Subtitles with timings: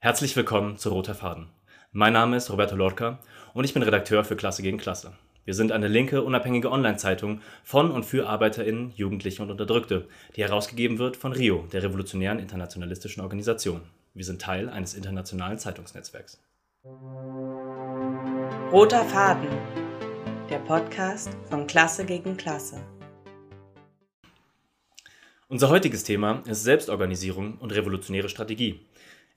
[0.00, 1.48] Herzlich willkommen zu Roter Faden.
[1.90, 3.18] Mein Name ist Roberto Lorca
[3.52, 5.14] und ich bin Redakteur für Klasse gegen Klasse.
[5.44, 10.06] Wir sind eine linke, unabhängige Online-Zeitung von und für ArbeiterInnen, Jugendliche und Unterdrückte,
[10.36, 13.80] die herausgegeben wird von RIO, der Revolutionären Internationalistischen Organisation.
[14.14, 16.40] Wir sind Teil eines internationalen Zeitungsnetzwerks.
[18.70, 19.48] Roter Faden,
[20.48, 22.80] der Podcast von Klasse gegen Klasse.
[25.50, 28.80] Unser heutiges Thema ist Selbstorganisierung und revolutionäre Strategie.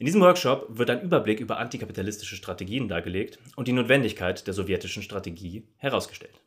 [0.02, 5.04] In diesem Workshop wird ein Überblick über antikapitalistische Strategien dargelegt und die Notwendigkeit der sowjetischen
[5.04, 6.42] Strategie herausgestellt.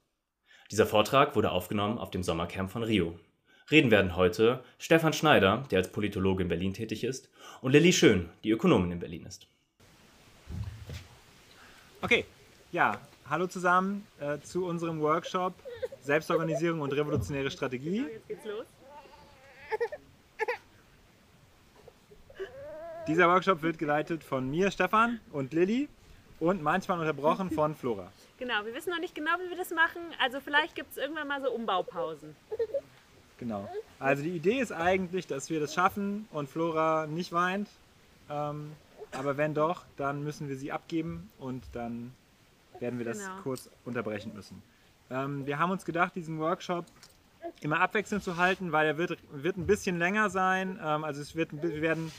[0.73, 3.17] Dieser Vortrag wurde aufgenommen auf dem Sommercamp von Rio.
[3.71, 7.31] Reden werden heute Stefan Schneider, der als Politologe in Berlin tätig ist,
[7.61, 9.47] und Lilly Schön, die Ökonomin in Berlin ist.
[12.03, 12.25] Okay,
[12.73, 12.99] ja,
[13.31, 15.55] hallo zusammen äh, zu unserem Workshop
[16.01, 18.05] Selbstorganisierung und revolutionäre Strategie.
[18.13, 18.67] Jetzt geht's los.
[23.07, 25.89] Dieser Workshop wird geleitet von mir, Stefan, und Lilly
[26.41, 28.11] und manchmal unterbrochen von Flora.
[28.37, 30.01] Genau, wir wissen noch nicht genau, wie wir das machen.
[30.21, 32.35] Also vielleicht gibt es irgendwann mal so Umbaupausen.
[33.39, 33.69] Genau.
[34.01, 37.69] Also die Idee ist eigentlich, dass wir das schaffen und Flora nicht weint.
[38.29, 38.73] Ähm,
[39.13, 42.13] aber wenn doch, dann müssen wir sie abgeben und dann
[42.81, 43.41] werden wir das genau.
[43.45, 44.61] kurz unterbrechen müssen.
[45.11, 46.87] Ähm, wir haben uns gedacht, diesen Workshop
[47.61, 50.79] immer abwechselnd zu halten, weil er wird, wird ein bisschen länger sein.
[50.83, 52.11] Ähm, also es wird, wir werden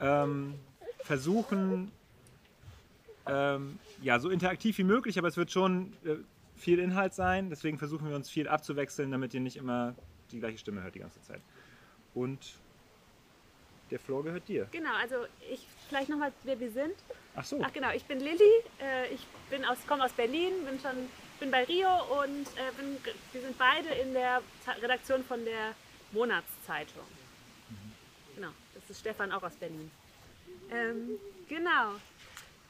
[0.00, 0.54] ähm,
[1.04, 1.90] versuchen,
[3.26, 6.16] ähm, ja, so interaktiv wie möglich, aber es wird schon äh,
[6.56, 7.50] viel Inhalt sein.
[7.50, 9.94] Deswegen versuchen wir uns viel abzuwechseln, damit ihr nicht immer
[10.30, 11.40] die gleiche Stimme hört die ganze Zeit.
[12.14, 12.54] Und
[13.90, 14.68] der Floor gehört dir.
[14.70, 15.16] Genau, also
[15.50, 16.94] ich vielleicht nochmal, wer wir sind.
[17.34, 17.60] Ach so.
[17.62, 21.08] Ach genau, ich bin Lilly, äh, ich bin aus, komme aus Berlin, bin schon
[21.40, 21.88] bin bei Rio
[22.22, 22.98] und äh, bin,
[23.32, 24.42] wir sind beide in der
[24.82, 25.74] Redaktion von der
[26.12, 27.04] Monatszeitung.
[27.70, 27.92] Mhm.
[28.36, 28.50] Genau
[28.90, 29.90] ist Stefan auch aus Berlin.
[30.70, 31.94] Ähm, genau.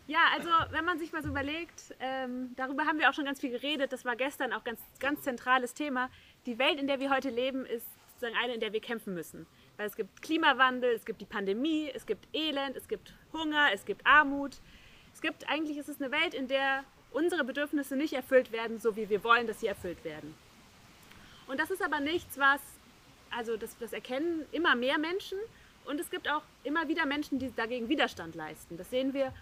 [0.07, 3.41] Ja, also wenn man sich mal so überlegt, ähm, darüber haben wir auch schon ganz
[3.41, 6.11] viel geredet, das war gestern auch ganz, ganz zentrales Thema.
[6.47, 9.47] Die Welt, in der wir heute leben, ist sozusagen eine, in der wir kämpfen müssen.
[9.77, 13.85] Weil es gibt Klimawandel, es gibt die Pandemie, es gibt Elend, es gibt Hunger, es
[13.85, 14.57] gibt Armut.
[15.15, 18.97] Es gibt eigentlich, ist es eine Welt, in der unsere Bedürfnisse nicht erfüllt werden, so
[18.97, 20.35] wie wir wollen, dass sie erfüllt werden.
[21.47, 22.61] Und das ist aber nichts, was,
[23.31, 25.39] also das, das erkennen immer mehr Menschen
[25.85, 28.77] und es gibt auch immer wieder Menschen, die dagegen Widerstand leisten.
[28.77, 29.33] Das sehen wir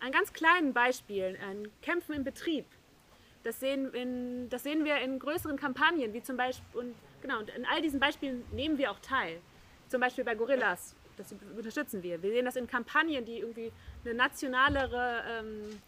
[0.00, 2.64] an ganz kleinen Beispielen, an Kämpfen im Betrieb.
[3.44, 7.50] Das sehen, in, das sehen wir in größeren Kampagnen, wie zum Beispiel, und genau, und
[7.50, 9.40] in all diesen Beispielen nehmen wir auch teil.
[9.88, 12.22] Zum Beispiel bei Gorillas, das unterstützen wir.
[12.22, 13.72] Wir sehen das in Kampagnen, die irgendwie
[14.04, 15.80] eine nationalere ähm,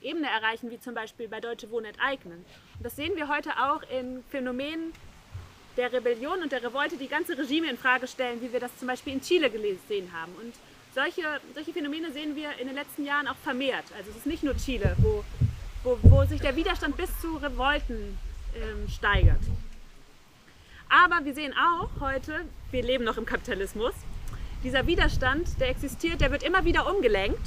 [0.00, 2.44] Ebene erreichen, wie zum Beispiel bei Deutsche Wohnen enteignen.
[2.76, 4.92] Und das sehen wir heute auch in Phänomenen
[5.76, 8.88] der Rebellion und der Revolte die ganze Regime in Frage stellen, wie wir das zum
[8.88, 10.32] Beispiel in Chile gesehen haben.
[10.40, 10.54] Und
[10.94, 11.22] solche,
[11.54, 13.84] solche Phänomene sehen wir in den letzten Jahren auch vermehrt.
[13.96, 15.24] Also es ist nicht nur Chile, wo,
[15.82, 18.18] wo, wo sich der Widerstand bis zu Revolten
[18.54, 19.40] ähm, steigert.
[20.88, 23.94] Aber wir sehen auch heute, wir leben noch im Kapitalismus,
[24.62, 27.40] dieser Widerstand, der existiert, der wird immer wieder umgelenkt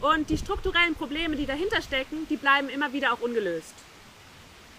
[0.00, 3.74] und die strukturellen Probleme, die dahinter stecken, die bleiben immer wieder auch ungelöst.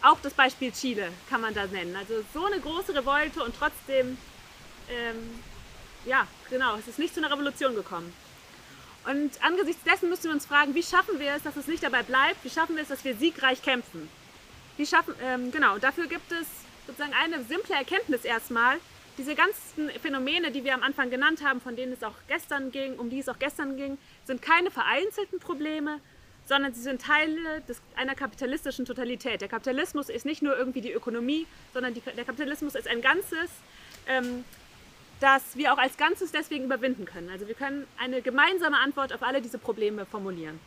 [0.02, 1.96] Auch das Beispiel Chile kann man da nennen.
[1.96, 4.18] Also so eine große Revolte und trotzdem,
[4.90, 5.40] ähm,
[6.06, 8.12] ja, genau, es ist nicht zu einer Revolution gekommen.
[9.06, 12.04] Und angesichts dessen müssen wir uns fragen, wie schaffen wir es, dass es nicht dabei
[12.04, 12.44] bleibt?
[12.44, 14.10] Wie schaffen wir es, dass wir siegreich kämpfen?
[14.78, 16.48] Wie schaffen, ähm, genau, dafür gibt es
[16.88, 18.78] sozusagen eine simple Erkenntnis erstmal.
[19.18, 22.98] Diese ganzen Phänomene, die wir am Anfang genannt haben, von denen es auch gestern ging,
[22.98, 26.00] um die es auch gestern ging, sind keine vereinzelten Probleme,
[26.46, 29.42] sondern sie sind Teile des, einer kapitalistischen Totalität.
[29.42, 33.50] Der Kapitalismus ist nicht nur irgendwie die Ökonomie, sondern die, der Kapitalismus ist ein Ganzes,
[34.08, 34.44] ähm,
[35.20, 37.30] das wir auch als Ganzes deswegen überwinden können.
[37.30, 40.60] Also wir können eine gemeinsame Antwort auf alle diese Probleme formulieren.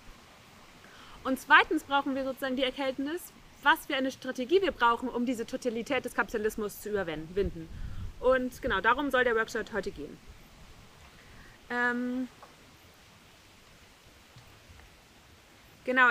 [1.24, 5.46] Und zweitens brauchen wir sozusagen die Erkenntnis, was für eine Strategie wir brauchen, um diese
[5.46, 7.68] Totalität des Kapitalismus zu überwinden.
[8.20, 10.16] Und genau darum soll der Workshop heute gehen.
[11.70, 12.28] Ähm,
[15.84, 16.08] Genau,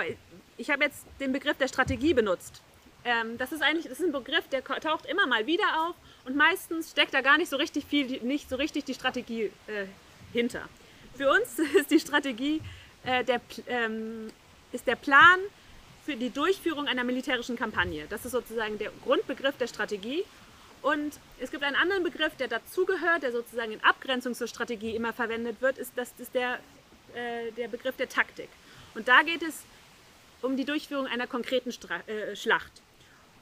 [0.56, 2.62] ich habe jetzt den Begriff der Strategie benutzt.
[3.04, 5.94] Ähm, das ist eigentlich das ist ein Begriff, der taucht immer mal wieder auf
[6.24, 9.86] und meistens steckt da gar nicht so richtig viel, nicht so richtig die Strategie äh,
[10.32, 10.68] hinter.
[11.14, 12.62] Für uns ist die Strategie
[13.04, 14.28] äh, der, ähm,
[14.72, 15.38] ist der Plan
[16.04, 18.06] für die Durchführung einer militärischen Kampagne.
[18.08, 20.24] Das ist sozusagen der Grundbegriff der Strategie.
[20.82, 25.14] Und es gibt einen anderen Begriff, der dazugehört, der sozusagen in Abgrenzung zur Strategie immer
[25.14, 26.58] verwendet wird, ist, das ist der,
[27.14, 28.50] äh, der Begriff der Taktik.
[28.94, 29.64] Und da geht es
[30.42, 32.82] um die Durchführung einer konkreten Stra äh, Schlacht.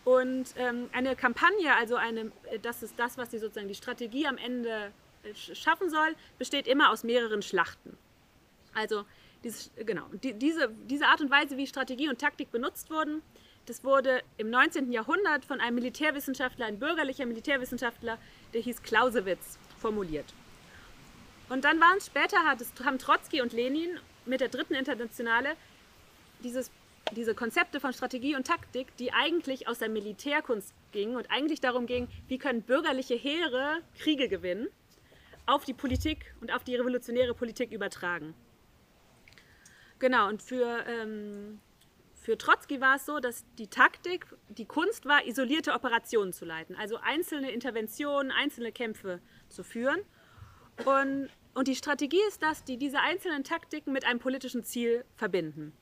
[0.04, 4.26] Und ähm, eine Kampagne, also eine, äh, das ist das, was die sozusagen die Strategie
[4.26, 7.96] am Ende äh, schaffen soll, besteht immer aus mehreren Schlachten.
[8.74, 9.04] Also
[9.44, 13.22] dieses, genau, die, diese, diese Art und Weise, wie Strategie und Taktik benutzt wurden,
[13.66, 14.90] das wurde im 19.
[14.90, 18.18] Jahrhundert von einem Militärwissenschaftler, ein bürgerlicher Militärwissenschaftler,
[18.54, 20.26] der hieß Clausewitz, formuliert.
[21.52, 25.54] Und dann waren später, haben Trotzki und Lenin mit der dritten Internationale
[26.42, 26.70] dieses,
[27.14, 31.84] diese Konzepte von Strategie und Taktik, die eigentlich aus der Militärkunst gingen und eigentlich darum
[31.84, 34.68] ging, wie können bürgerliche Heere Kriege gewinnen,
[35.44, 38.32] auf die Politik und auf die revolutionäre Politik übertragen.
[39.98, 41.60] Genau, und für, ähm,
[42.14, 46.76] für Trotzki war es so, dass die Taktik, die Kunst war, isolierte Operationen zu leiten,
[46.76, 49.20] also einzelne Interventionen, einzelne Kämpfe
[49.50, 50.00] zu führen.
[50.86, 55.72] Und, und die Strategie ist das, die diese einzelnen Taktiken mit einem politischen Ziel verbinden.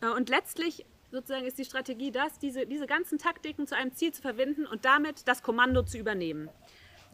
[0.00, 4.12] Äh, und letztlich sozusagen ist die Strategie das, diese, diese ganzen Taktiken zu einem Ziel
[4.12, 6.48] zu verbinden und damit das Kommando zu übernehmen.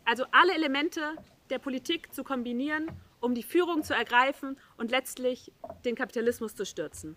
[0.05, 1.17] Also alle Elemente
[1.50, 2.90] der Politik zu kombinieren
[3.20, 5.52] um die Führung zu ergreifen und letztlich
[5.84, 7.17] den Kapitalismus zu stürzen.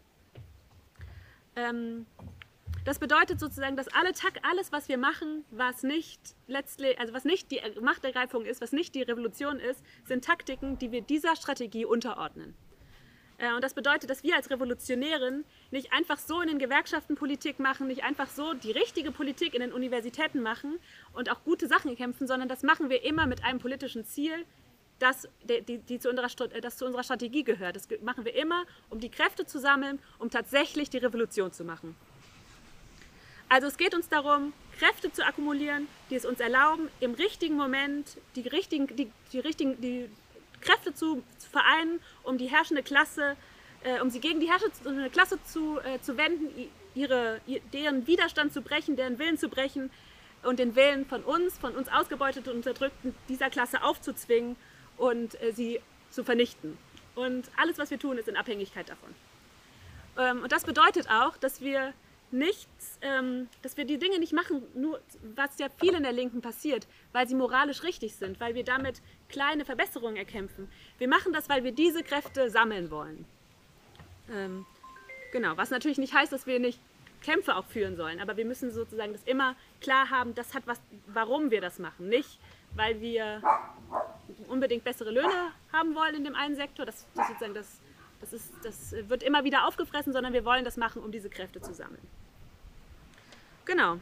[1.55, 2.05] Ähm,
[2.85, 7.25] das bedeutet sozusagen, dass alle Tag, alles, was wir machen, was nicht letztlich, also was
[7.25, 11.85] nicht die Machtergreifung ist, was nicht die Revolution ist, sind Taktiken, die wir dieser Strategie
[11.85, 12.55] unterordnen.
[13.37, 17.59] Äh, und das bedeutet, dass wir als Revolutionären nicht einfach so in den Gewerkschaften Politik
[17.59, 20.79] machen, nicht einfach so die richtige Politik in den Universitäten machen
[21.13, 24.45] und auch gute Sachen kämpfen, sondern das machen wir immer mit einem politischen Ziel,
[24.99, 26.27] das, die, die zu unserer,
[26.61, 27.77] das zu unserer Strategie gehört.
[27.77, 31.95] Das machen wir immer, um die Kräfte zu sammeln, um tatsächlich die Revolution zu machen.
[33.49, 38.17] Also es geht uns darum, Kräfte zu akkumulieren, die es uns erlauben, im richtigen Moment
[38.35, 40.09] die, richtigen, die, die, richtigen, die
[40.61, 43.35] Kräfte zu, zu vereinen, um die herrschende Klasse,
[43.83, 47.41] äh, um sie gegen die herrschende Klasse zu, äh, zu wenden, ihre,
[47.73, 49.89] deren Widerstand zu brechen, deren Willen zu brechen
[50.43, 54.55] und den Willen von uns, von uns ausgebeuteten und unterdrückten dieser Klasse aufzuzwingen
[54.97, 55.81] und äh, sie
[56.11, 56.77] zu vernichten.
[57.15, 59.09] Und alles, was wir tun, ist in Abhängigkeit davon.
[60.17, 61.93] Ähm, und das bedeutet auch, dass wir
[62.31, 64.99] nichts, ähm, dass wir die Dinge nicht machen, nur
[65.35, 69.01] was ja viel in der Linken passiert, weil sie moralisch richtig sind, weil wir damit
[69.29, 70.69] kleine Verbesserungen erkämpfen.
[70.97, 73.25] Wir machen das, weil wir diese Kräfte sammeln wollen.
[74.31, 74.65] Ähm,
[75.31, 76.79] genau, was natürlich nicht heißt, dass wir nicht
[77.21, 80.79] Kämpfe auch führen sollen, aber wir müssen sozusagen das immer klar haben, das hat was,
[81.07, 82.39] warum wir das machen, nicht
[82.75, 83.41] weil wir
[84.47, 86.85] unbedingt bessere Löhne haben wollen in dem einen Sektor.
[86.85, 87.81] Das, das, sozusagen das,
[88.21, 91.61] das, ist, das wird immer wieder aufgefressen, sondern wir wollen das machen, um diese Kräfte
[91.61, 92.01] zu sammeln.
[93.65, 93.97] Genau.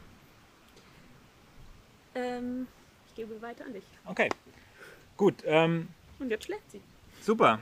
[2.16, 2.68] Ähm,
[3.08, 3.84] ich gebe weiter an dich.
[4.06, 4.30] Okay,
[5.16, 5.36] gut.
[5.46, 5.88] Ähm,
[6.20, 6.82] Und jetzt schläft sie.
[7.22, 7.60] Super.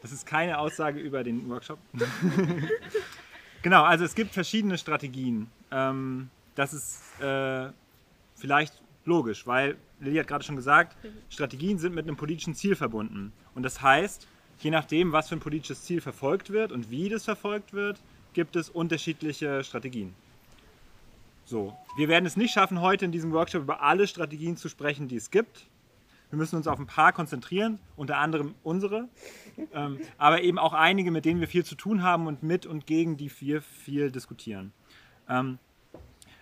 [0.00, 1.78] Das ist keine Aussage über den Workshop.
[3.62, 5.48] genau, also es gibt verschiedene Strategien.
[5.70, 7.70] Ähm, das ist äh,
[8.34, 10.96] vielleicht logisch, weil Lilly hat gerade schon gesagt,
[11.28, 13.32] Strategien sind mit einem politischen Ziel verbunden.
[13.54, 14.26] Und das heißt,
[14.58, 17.98] je nachdem, was für ein politisches Ziel verfolgt wird und wie das verfolgt wird,
[18.32, 20.14] gibt es unterschiedliche Strategien.
[21.44, 25.08] So, wir werden es nicht schaffen, heute in diesem Workshop über alle Strategien zu sprechen,
[25.08, 25.66] die es gibt.
[26.30, 29.08] Wir müssen uns auf ein paar konzentrieren, unter anderem unsere,
[29.74, 32.86] ähm, aber eben auch einige, mit denen wir viel zu tun haben und mit und
[32.86, 34.72] gegen die wir viel diskutieren.
[35.28, 35.58] Ähm,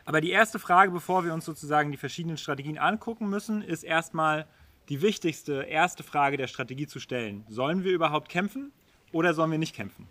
[0.05, 4.47] aber die erste Frage, bevor wir uns sozusagen die verschiedenen Strategien angucken müssen, ist erstmal
[4.90, 7.44] die wichtigste erste Frage der Strategie zu stellen.
[7.48, 8.72] Sollen wir überhaupt kämpfen
[9.12, 10.06] oder sollen wir nicht kämpfen?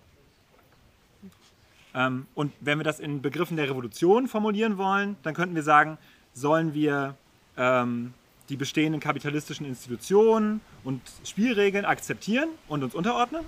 [1.94, 5.98] Ähm, und wenn wir das in Begriffen der Revolution formulieren wollen, dann könnten wir sagen,
[6.34, 7.16] sollen wir
[7.58, 8.14] ähm,
[8.48, 13.44] die bestehenden kapitalistischen Institutionen und Spielregeln akzeptieren und uns unterordnen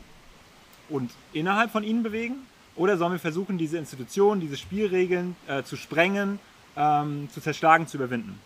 [0.89, 2.35] und innerhalb von ihnen bewegen?
[2.75, 6.39] Oder sollen wir versuchen, diese Institutionen, diese Spielregeln äh, zu sprengen,
[6.75, 8.39] ähm, zu zerschlagen, zu überwinden?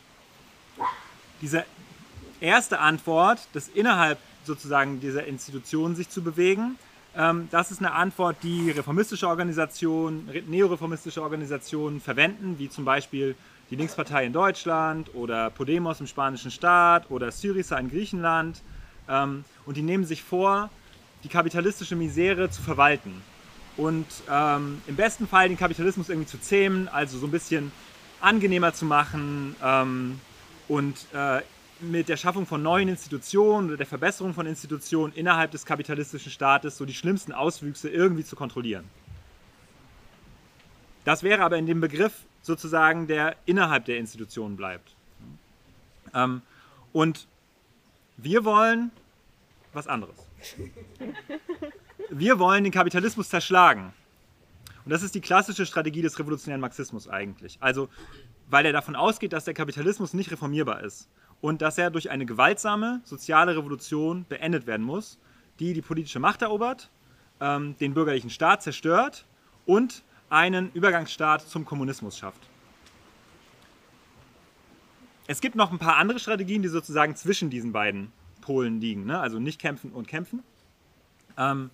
[1.42, 1.66] Diese
[2.42, 6.78] erste Antwort, das innerhalb sozusagen dieser Institutionen sich zu bewegen,
[7.18, 13.36] ähm, das ist eine Antwort, die reformistische Organisationen, neoreformistische Organisationen verwenden, wie zum Beispiel
[13.70, 18.62] die Linkspartei in Deutschland oder Podemos im spanischen Staat oder Syriza in Griechenland.
[19.08, 20.70] Ähm, und die nehmen sich vor,
[21.24, 23.22] die kapitalistische Misere zu verwalten
[23.78, 27.72] und ähm, im besten Fall den Kapitalismus irgendwie zu zähmen, also so ein bisschen
[28.22, 29.56] angenehmer zu machen
[30.68, 31.42] und äh,
[31.80, 36.78] mit der Schaffung von neuen Institutionen oder der Verbesserung von Institutionen innerhalb des kapitalistischen Staates
[36.78, 38.86] so die schlimmsten Auswüchse irgendwie zu kontrollieren.
[41.04, 44.96] Das wäre aber in dem Begriff sozusagen, der innerhalb der Institutionen bleibt.
[46.14, 46.42] Ähm,
[46.94, 47.28] und
[48.18, 48.92] wir wollen
[49.74, 50.16] was anderes.
[52.10, 53.94] Wir wollen den Kapitalismus zerschlagen.
[54.86, 57.58] Und das ist die klassische Strategie des revolutionären Marxismus eigentlich.
[57.60, 57.90] Also,
[58.48, 61.10] weil er davon ausgeht, dass der Kapitalismus nicht reformierbar ist
[61.42, 65.20] und dass er durch eine gewaltsame soziale Revolution beendet werden muss,
[65.60, 66.90] die die politische Macht erobert,
[67.40, 69.26] ähm, den bürgerlichen Staat zerstört
[69.66, 72.50] und einen Übergangsstaat zum Kommunismus schafft.
[75.28, 78.12] Es gibt noch ein paar andere Strategien, die sozusagen zwischen diesen beiden
[78.42, 79.20] Polen liegen, ne?
[79.20, 80.44] also nicht kämpfen und kämpfen.
[81.38, 81.72] Ähm,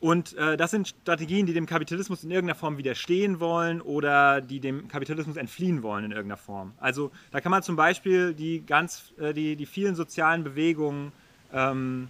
[0.00, 4.60] und äh, das sind Strategien, die dem Kapitalismus in irgendeiner Form widerstehen wollen oder die
[4.60, 6.72] dem Kapitalismus entfliehen wollen in irgendeiner Form.
[6.78, 11.10] Also da kann man zum Beispiel die, ganz, äh, die, die vielen sozialen Bewegungen
[11.52, 12.08] ähm,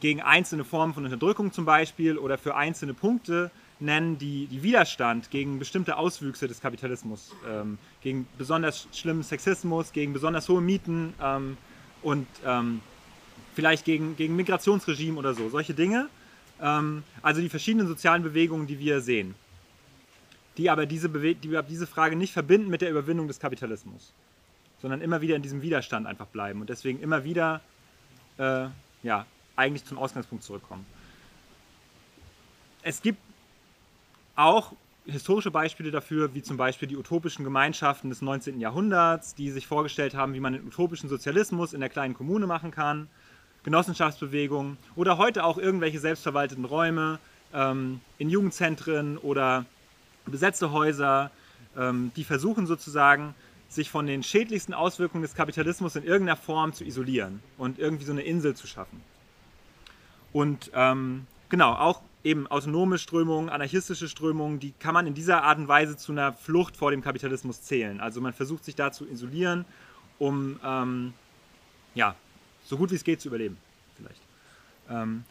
[0.00, 5.30] gegen einzelne Formen von Unterdrückung zum Beispiel oder für einzelne Punkte nennen, die, die Widerstand
[5.30, 11.56] gegen bestimmte Auswüchse des Kapitalismus, ähm, gegen besonders schlimmen Sexismus, gegen besonders hohe Mieten ähm,
[12.02, 12.80] und ähm,
[13.54, 16.08] vielleicht gegen, gegen Migrationsregime oder so, solche Dinge.
[16.62, 19.34] Ähm, also die verschiedenen sozialen Bewegungen, die wir sehen,
[20.56, 24.12] die aber diese, Bewe die diese Frage nicht verbinden mit der Überwindung des Kapitalismus,
[24.80, 27.60] sondern immer wieder in diesem Widerstand einfach bleiben und deswegen immer wieder
[28.38, 28.66] äh,
[29.02, 29.26] ja,
[29.56, 30.86] eigentlich zum Ausgangspunkt zurückkommen.
[32.82, 33.18] Es gibt
[34.36, 34.72] auch
[35.04, 38.60] historische Beispiele dafür, wie zum Beispiel die utopischen Gemeinschaften des 19.
[38.60, 42.70] Jahrhunderts, die sich vorgestellt haben, wie man den utopischen Sozialismus in der kleinen Kommune machen
[42.70, 43.08] kann,
[43.64, 47.18] Genossenschaftsbewegungen oder heute auch irgendwelche selbstverwalteten Räume
[47.52, 49.64] ähm, in Jugendzentren oder
[50.26, 51.30] besetzte Häuser,
[51.76, 53.34] ähm, die versuchen sozusagen,
[53.68, 58.12] sich von den schädlichsten Auswirkungen des Kapitalismus in irgendeiner Form zu isolieren und irgendwie so
[58.12, 59.00] eine Insel zu schaffen.
[60.32, 65.58] Und ähm, genau, auch eben autonome Strömungen, anarchistische Strömungen, die kann man in dieser Art
[65.58, 68.00] und Weise zu einer Flucht vor dem Kapitalismus zählen.
[68.00, 69.64] Also man versucht sich da zu isolieren,
[70.18, 71.14] um ähm,
[71.94, 72.14] ja,
[72.72, 73.58] so gut wie es geht zu überleben.
[73.96, 74.22] Vielleicht.
[74.88, 75.24] Ähm,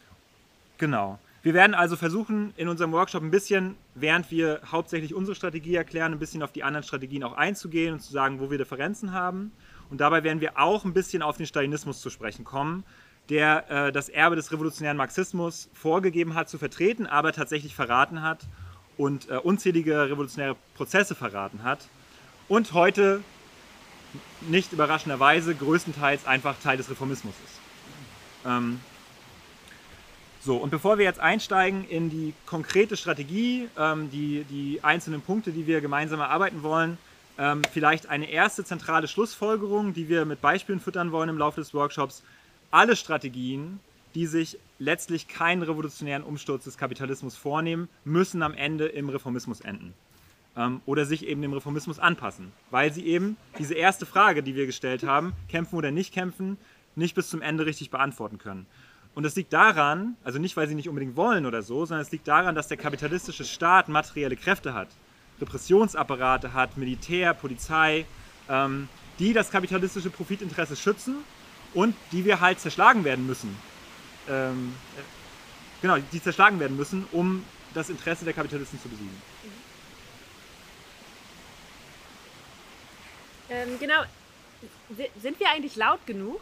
[0.78, 1.18] genau.
[1.42, 6.12] Wir werden also versuchen, in unserem Workshop ein bisschen, während wir hauptsächlich unsere Strategie erklären,
[6.12, 9.52] ein bisschen auf die anderen Strategien auch einzugehen und zu sagen, wo wir Differenzen haben.
[9.90, 12.84] Und dabei werden wir auch ein bisschen auf den Stalinismus zu sprechen kommen,
[13.30, 18.46] der äh, das Erbe des revolutionären Marxismus vorgegeben hat zu vertreten, aber tatsächlich verraten hat
[18.98, 21.88] und äh, unzählige revolutionäre Prozesse verraten hat
[22.50, 23.24] und heute
[24.42, 27.60] nicht überraschenderweise größtenteils einfach Teil des Reformismus ist.
[28.46, 28.80] Ähm,
[30.44, 35.52] so, und bevor wir jetzt einsteigen in die konkrete Strategie, ähm, die, die einzelnen Punkte,
[35.52, 36.98] die wir gemeinsam erarbeiten wollen,
[37.38, 41.74] ähm, vielleicht eine erste zentrale Schlussfolgerung, die wir mit Beispielen füttern wollen im Laufe des
[41.74, 42.24] Workshops.
[42.72, 43.80] Alle Strategien,
[44.16, 49.94] die sich letztlich keinen revolutionären Umsturz des Kapitalismus vornehmen, müssen am Ende im Reformismus enden
[50.56, 54.66] ähm, oder sich eben dem Reformismus anpassen, weil sie eben diese erste Frage, die wir
[54.66, 56.58] gestellt haben, kämpfen oder nicht kämpfen,
[56.96, 58.66] nicht bis zum Ende richtig beantworten können.
[59.14, 62.12] Und das liegt daran, also nicht, weil sie nicht unbedingt wollen oder so, sondern es
[62.12, 64.88] liegt daran, dass der kapitalistische Staat materielle Kräfte hat,
[65.42, 68.06] Repressionsapparate hat, Militär, Polizei,
[68.48, 68.88] ähm,
[69.20, 71.18] die das kapitalistische Profitinteresse schützen
[71.74, 73.56] und die wir halt zerschlagen werden müssen.
[74.30, 75.02] Ähm, äh,
[75.82, 77.44] genau, die zerschlagen werden müssen, um
[77.74, 79.22] das Interesse der Kapitalisten zu besiegen.
[83.52, 84.04] Ähm, genau.
[85.22, 86.42] Sind wir eigentlich laut genug?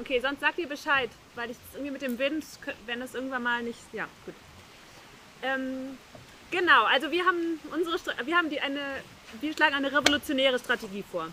[0.00, 2.44] Okay, sonst sagt ihr Bescheid, weil ich das irgendwie mit dem Wind,
[2.86, 3.78] wenn es irgendwann mal nicht.
[3.92, 4.34] Ja, gut.
[5.42, 5.98] Ähm,
[6.50, 8.80] genau, also wir haben unsere wir haben die eine
[9.40, 11.28] wir schlagen eine revolutionäre Strategie vor.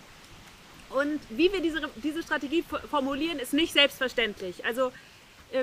[0.90, 4.66] Und wie wir diese, diese Strategie formulieren, ist nicht selbstverständlich.
[4.66, 4.92] Also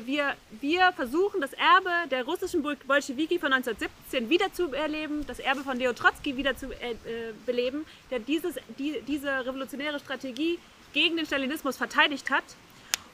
[0.05, 5.93] wir, wir versuchen, das Erbe der russischen Bolschewiki von 1917 wiederzuerleben, das Erbe von Leo
[5.93, 10.59] Trotzki wiederzubeleben, äh, der dieses, die, diese revolutionäre Strategie
[10.93, 12.45] gegen den Stalinismus verteidigt hat.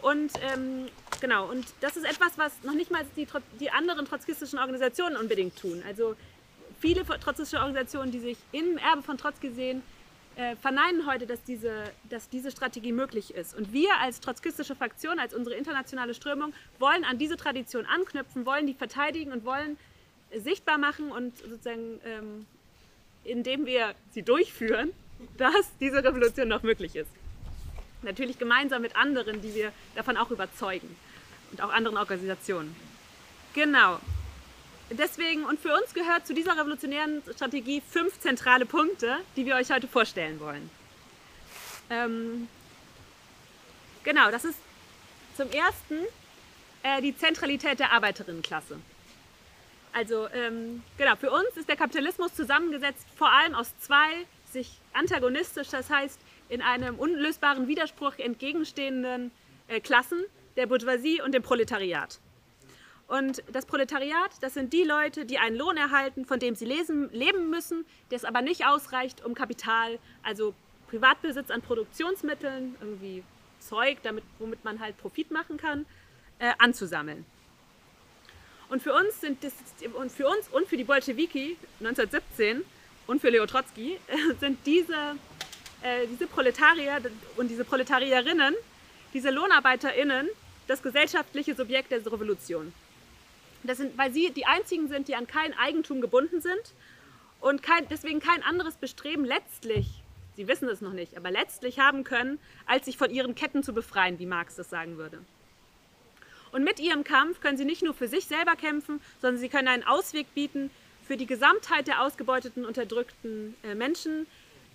[0.03, 0.87] Und ähm,
[1.21, 3.27] genau, und das ist etwas, was noch nicht mal die,
[3.59, 5.83] die anderen trotzkistischen Organisationen unbedingt tun.
[5.87, 6.15] Also
[6.79, 9.83] viele trotzkistische Organisationen, die sich im Erbe von Trotzki sehen,
[10.37, 13.55] äh, verneinen heute, dass diese, dass diese Strategie möglich ist.
[13.55, 18.67] Und wir als trotzkistische Fraktion, als unsere internationale Strömung, wollen an diese Tradition anknüpfen, wollen
[18.67, 19.77] die verteidigen und wollen
[20.35, 22.47] sichtbar machen und sozusagen, ähm,
[23.25, 24.93] indem wir sie durchführen,
[25.37, 27.11] dass diese Revolution noch möglich ist.
[28.03, 30.97] Natürlich gemeinsam mit anderen, die wir davon auch überzeugen
[31.51, 32.75] und auch anderen Organisationen.
[33.53, 33.99] Genau
[34.91, 39.71] deswegen, und für uns gehört zu dieser revolutionären Strategie fünf zentrale Punkte, die wir euch
[39.71, 40.71] heute vorstellen wollen.
[41.91, 42.49] Ähm,
[44.05, 44.59] genau, das ist
[45.37, 45.97] zum ersten
[46.83, 48.79] äh, die Zentralität der Arbeiterinnenklasse.
[49.93, 55.69] Also ähm, genau, für uns ist der Kapitalismus zusammengesetzt vor allem aus zwei sich antagonistisch,
[55.69, 56.19] das heißt
[56.49, 59.31] in einem unlösbaren Widerspruch entgegenstehenden
[59.69, 60.25] äh, Klassen,
[60.57, 62.19] der Bourgeoisie und dem Proletariat.
[63.11, 67.11] Und das Proletariat, das sind die Leute, die einen Lohn erhalten, von dem sie lesen,
[67.13, 70.55] leben müssen, der es aber nicht ausreicht, um Kapital, also
[70.89, 73.25] Privatbesitz an Produktionsmitteln, irgendwie
[73.59, 75.87] Zeug, damit, womit man halt Profit machen kann,
[76.39, 77.27] äh, anzusammeln.
[78.69, 79.55] Und für uns sind das,
[79.93, 82.63] und für uns und für die Bolschewiki 1917
[83.09, 83.99] und für Leo Trotzki
[84.39, 85.17] sind diese,
[85.83, 87.01] äh, diese Proletarier
[87.37, 88.55] und diese Proletarierinnen,
[89.13, 90.29] diese LohnarbeiterInnen,
[90.69, 92.73] das gesellschaftliche Subjekt der Revolution.
[93.63, 96.75] Das sind, weil sie die einzigen sind, die an kein Eigentum gebunden sind
[97.41, 99.87] und kein, deswegen kein anderes Bestreben letztlich,
[100.37, 103.73] sie wissen es noch nicht, aber letztlich haben können, als sich von ihren Ketten zu
[103.73, 105.19] befreien, wie Marx das sagen würde.
[106.53, 109.69] Und mit ihrem Kampf können sie nicht nur für sich selber kämpfen, sondern sie können
[109.69, 110.71] einen Ausweg bieten
[111.07, 114.27] für die Gesamtheit der ausgebeuteten, unterdrückten äh, Menschen,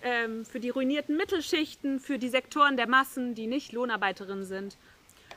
[0.02, 4.76] ähm, für die ruinierten Mittelschichten, für die Sektoren der Massen, die nicht Lohnarbeiterinnen sind.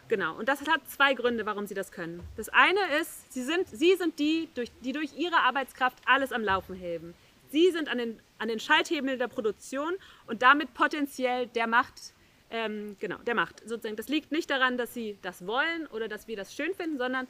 [0.10, 2.22] Genau, und das hat zwei Gründe, warum sie das können.
[2.36, 6.44] Das eine ist, sie sind, sie sind die, durch, die durch ihre Arbeitskraft alles am
[6.44, 7.14] Laufen heben.
[7.52, 9.94] Sie sind an den, an den Schalthebeln der Produktion
[10.26, 12.14] und damit potenziell der Macht,
[12.50, 13.60] ähm, genau, der Macht.
[13.68, 16.98] Sozusagen, das liegt nicht daran, dass sie das wollen oder dass wir das schön finden,
[16.98, 17.28] sondern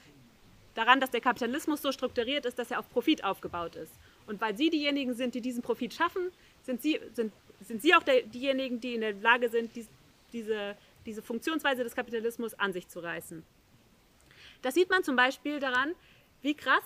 [0.73, 3.93] daran, dass der Kapitalismus so strukturiert ist, dass er auf Profit aufgebaut ist.
[4.25, 6.31] Und weil sie diejenigen sind, die diesen Profit schaffen,
[6.63, 9.89] sind sie, sind, sind sie auch der, diejenigen, die in der Lage sind, dies,
[10.31, 10.77] diese,
[11.09, 13.43] diese Funktionsweise des Kapitalismus an sich zu reißen.
[14.61, 15.95] Das sieht man zum Beispiel daran,
[16.41, 16.83] wie krass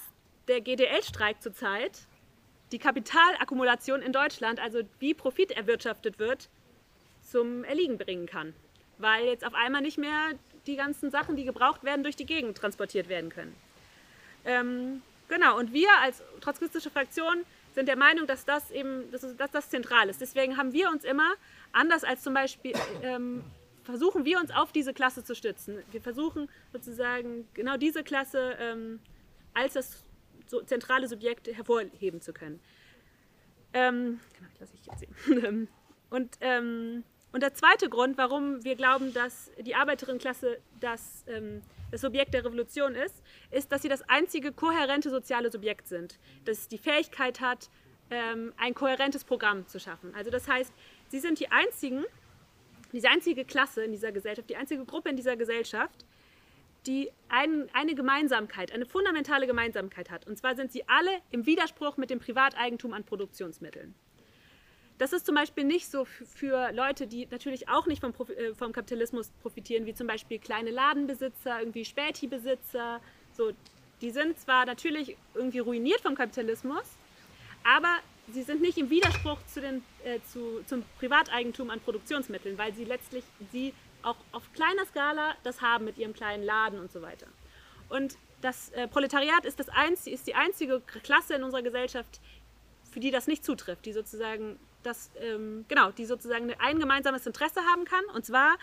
[0.48, 2.08] der GDL-Streik zurzeit
[2.72, 6.50] die Kapitalakkumulation in Deutschland, also wie Profit erwirtschaftet wird,
[7.22, 8.54] zum Erliegen bringen kann.
[8.98, 10.32] Weil jetzt auf einmal nicht mehr
[10.66, 13.54] die ganzen Sachen, die gebraucht werden, durch die Gegend transportiert werden können.
[14.46, 17.44] Ähm, genau, und wir als trotzkistische Fraktion
[17.76, 20.22] sind der Meinung, dass das eben dass das zentral ist.
[20.22, 21.34] Deswegen haben wir uns immer,
[21.74, 23.44] anders als zum Beispiel, ähm,
[23.84, 25.80] versuchen wir uns auf diese Klasse zu stützen.
[25.92, 29.00] Wir versuchen sozusagen genau diese Klasse ähm,
[29.54, 30.04] als das
[30.48, 32.60] so zentrale Subjekt hervorheben zu können.
[33.74, 35.00] Ähm, genau, lasse ich jetzt
[35.36, 35.68] sehen.
[36.10, 42.02] und ähm, und der zweite Grund, warum wir glauben, dass die Arbeiterinnenklasse das, ähm, das
[42.02, 46.78] Subjekt der Revolution ist, ist, dass sie das einzige kohärente soziale Subjekt sind, das die
[46.78, 47.72] Fähigkeit hat,
[48.12, 50.14] ähm, ein kohärentes Programm zu schaffen.
[50.14, 50.72] Also das heißt,
[51.08, 52.06] sie sind die einzigen,
[52.94, 56.06] diese einzige Klasse in dieser Gesellschaft, die einzige Gruppe in dieser Gesellschaft,
[56.86, 60.28] die ein, eine Gemeinsamkeit, eine fundamentale Gemeinsamkeit hat.
[60.28, 63.96] Und zwar sind sie alle im Widerspruch mit dem Privateigentum an Produktionsmitteln.
[65.00, 68.72] Das ist zum Beispiel nicht so für Leute, die natürlich auch nicht vom, äh, vom
[68.74, 73.02] Kapitalismus profitieren, wie zum Beispiel kleine Ladenbesitzer, irgendwie Späti-Besitzer.
[73.34, 73.52] So,
[74.02, 76.84] die sind zwar natürlich irgendwie ruiniert vom Kapitalismus,
[77.64, 77.98] aber
[78.32, 82.86] sie sind nicht im Widerspruch zu den, äh, zu, zum Privateigentum an Produktionsmitteln, weil sie
[82.86, 87.28] letztlich sie auch auf kleiner Skala das haben mit ihrem kleinen Laden und so weiter.
[87.90, 92.20] Und das äh, Proletariat ist, das einzige, ist die einzige Klasse in unserer Gesellschaft,
[92.92, 97.62] für die das nicht zutrifft, die sozusagen das, ähm, genau, die sozusagen ein gemeinsames Interesse
[97.62, 98.58] haben kann, und zwar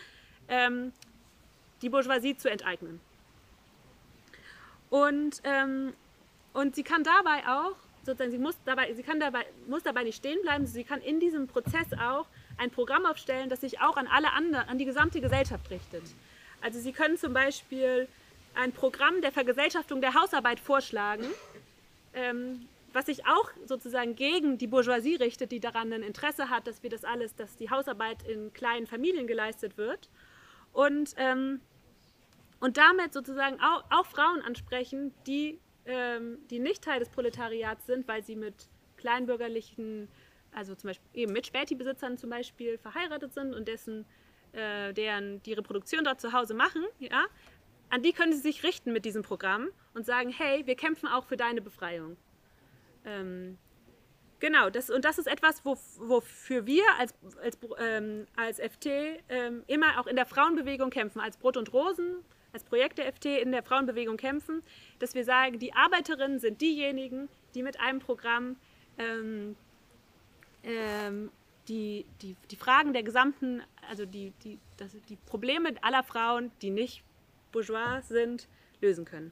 [0.47, 0.93] ähm,
[1.81, 2.99] die Bourgeoisie zu enteignen.
[4.89, 5.93] Und, ähm,
[6.53, 10.17] und sie kann dabei auch, sozusagen, sie, muss dabei, sie kann dabei, muss dabei nicht
[10.17, 14.07] stehen bleiben, sie kann in diesem Prozess auch ein Programm aufstellen, das sich auch an
[14.07, 16.03] alle anderen, an die gesamte Gesellschaft richtet.
[16.61, 18.07] Also sie können zum Beispiel
[18.53, 21.25] ein Programm der Vergesellschaftung der Hausarbeit vorschlagen,
[22.13, 26.83] ähm, was sich auch sozusagen gegen die Bourgeoisie richtet, die daran ein Interesse hat, dass
[26.83, 30.09] wir das alles, dass die Hausarbeit in kleinen Familien geleistet wird.
[30.73, 31.61] Und, ähm,
[32.59, 38.07] und damit sozusagen auch, auch Frauen ansprechen, die, ähm, die nicht Teil des Proletariats sind,
[38.07, 40.07] weil sie mit kleinbürgerlichen,
[40.51, 44.05] also zum Beispiel eben mit Späti-Besitzern zum Beispiel verheiratet sind und dessen,
[44.53, 47.25] äh, deren die Reproduktion dort zu Hause machen, ja,
[47.89, 51.25] an die können sie sich richten mit diesem Programm und sagen, hey, wir kämpfen auch
[51.25, 52.15] für deine Befreiung.
[53.03, 53.57] Ähm,
[54.39, 58.85] genau, das, und das ist etwas, wo, wofür wir als, als, ähm, als FT
[59.27, 63.25] ähm, immer auch in der Frauenbewegung kämpfen, als Brot und Rosen, als Projekt der FT
[63.25, 64.61] in der Frauenbewegung kämpfen,
[64.99, 68.57] dass wir sagen, die Arbeiterinnen sind diejenigen, die mit einem Programm
[68.97, 69.55] ähm,
[70.63, 71.31] ähm,
[71.67, 76.69] die, die, die Fragen der gesamten, also die, die, das, die Probleme aller Frauen, die
[76.69, 77.03] nicht
[77.51, 78.47] bourgeois sind,
[78.81, 79.31] lösen können.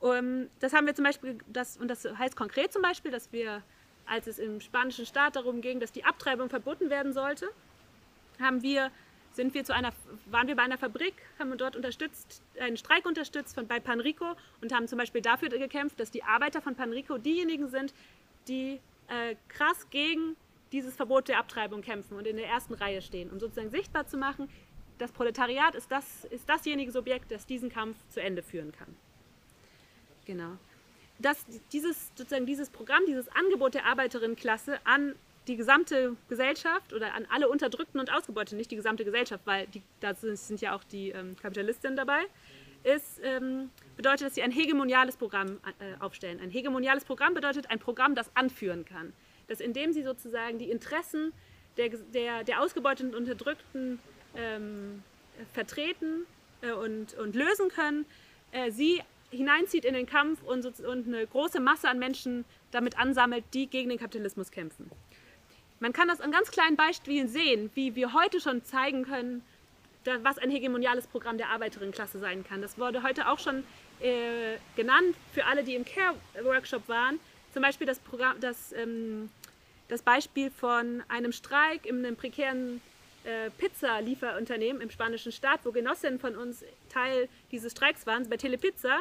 [0.00, 3.62] Um, das haben wir zum Beispiel, das, und das heißt konkret zum Beispiel, dass wir,
[4.04, 7.48] als es im spanischen Staat darum ging, dass die Abtreibung verboten werden sollte,
[8.38, 8.90] haben wir,
[9.34, 9.92] sind wir zu einer,
[10.26, 14.72] waren wir bei einer Fabrik, haben dort unterstützt, einen Streik unterstützt von, bei Panrico und
[14.72, 17.92] haben zum Beispiel dafür gekämpft, dass die Arbeiter von Panrico diejenigen sind,
[18.48, 20.36] die äh, krass gegen
[20.72, 24.16] dieses Verbot der Abtreibung kämpfen und in der ersten Reihe stehen, um sozusagen sichtbar zu
[24.16, 24.48] machen,
[24.98, 28.94] das Proletariat ist, das, ist dasjenige Subjekt, das diesen Kampf zu Ende führen kann.
[30.24, 30.56] Genau.
[31.18, 35.14] Dass dieses, sozusagen dieses Programm, dieses Angebot der Arbeiterinnenklasse an
[35.46, 39.82] die gesamte Gesellschaft oder an alle Unterdrückten und Ausgebeuteten, nicht die gesamte Gesellschaft, weil die,
[40.00, 42.22] da sind, ja auch die ähm, Kapitalistinnen dabei,
[42.82, 46.40] ist, ähm, bedeutet, dass sie ein hegemoniales Programm äh, aufstellen.
[46.40, 49.12] Ein hegemoniales Programm bedeutet ein Programm, das anführen kann.
[49.48, 51.32] Dass indem sie sozusagen die Interessen
[51.76, 53.98] der, der, der ausgebeuteten und Unterdrückten
[54.36, 55.02] ähm,
[55.52, 56.26] vertreten
[56.62, 58.06] äh, und, und lösen können,
[58.52, 63.44] äh, sie hineinzieht in den Kampf und, und eine große Masse an Menschen damit ansammelt,
[63.52, 64.90] die gegen den Kapitalismus kämpfen.
[65.84, 69.44] Man kann das an ganz kleinen Beispielen sehen, wie wir heute schon zeigen können,
[70.22, 72.62] was ein hegemoniales Programm der Arbeiterinnenklasse sein kann.
[72.62, 73.64] Das wurde heute auch schon
[74.00, 77.20] äh, genannt für alle, die im Care-Workshop waren.
[77.52, 79.28] Zum Beispiel das, Programm, das, ähm,
[79.88, 82.80] das Beispiel von einem Streik in einem prekären
[83.24, 89.00] äh, Pizza-Lieferunternehmen im spanischen Staat, wo Genossinnen von uns Teil dieses Streiks waren, bei Telepizza,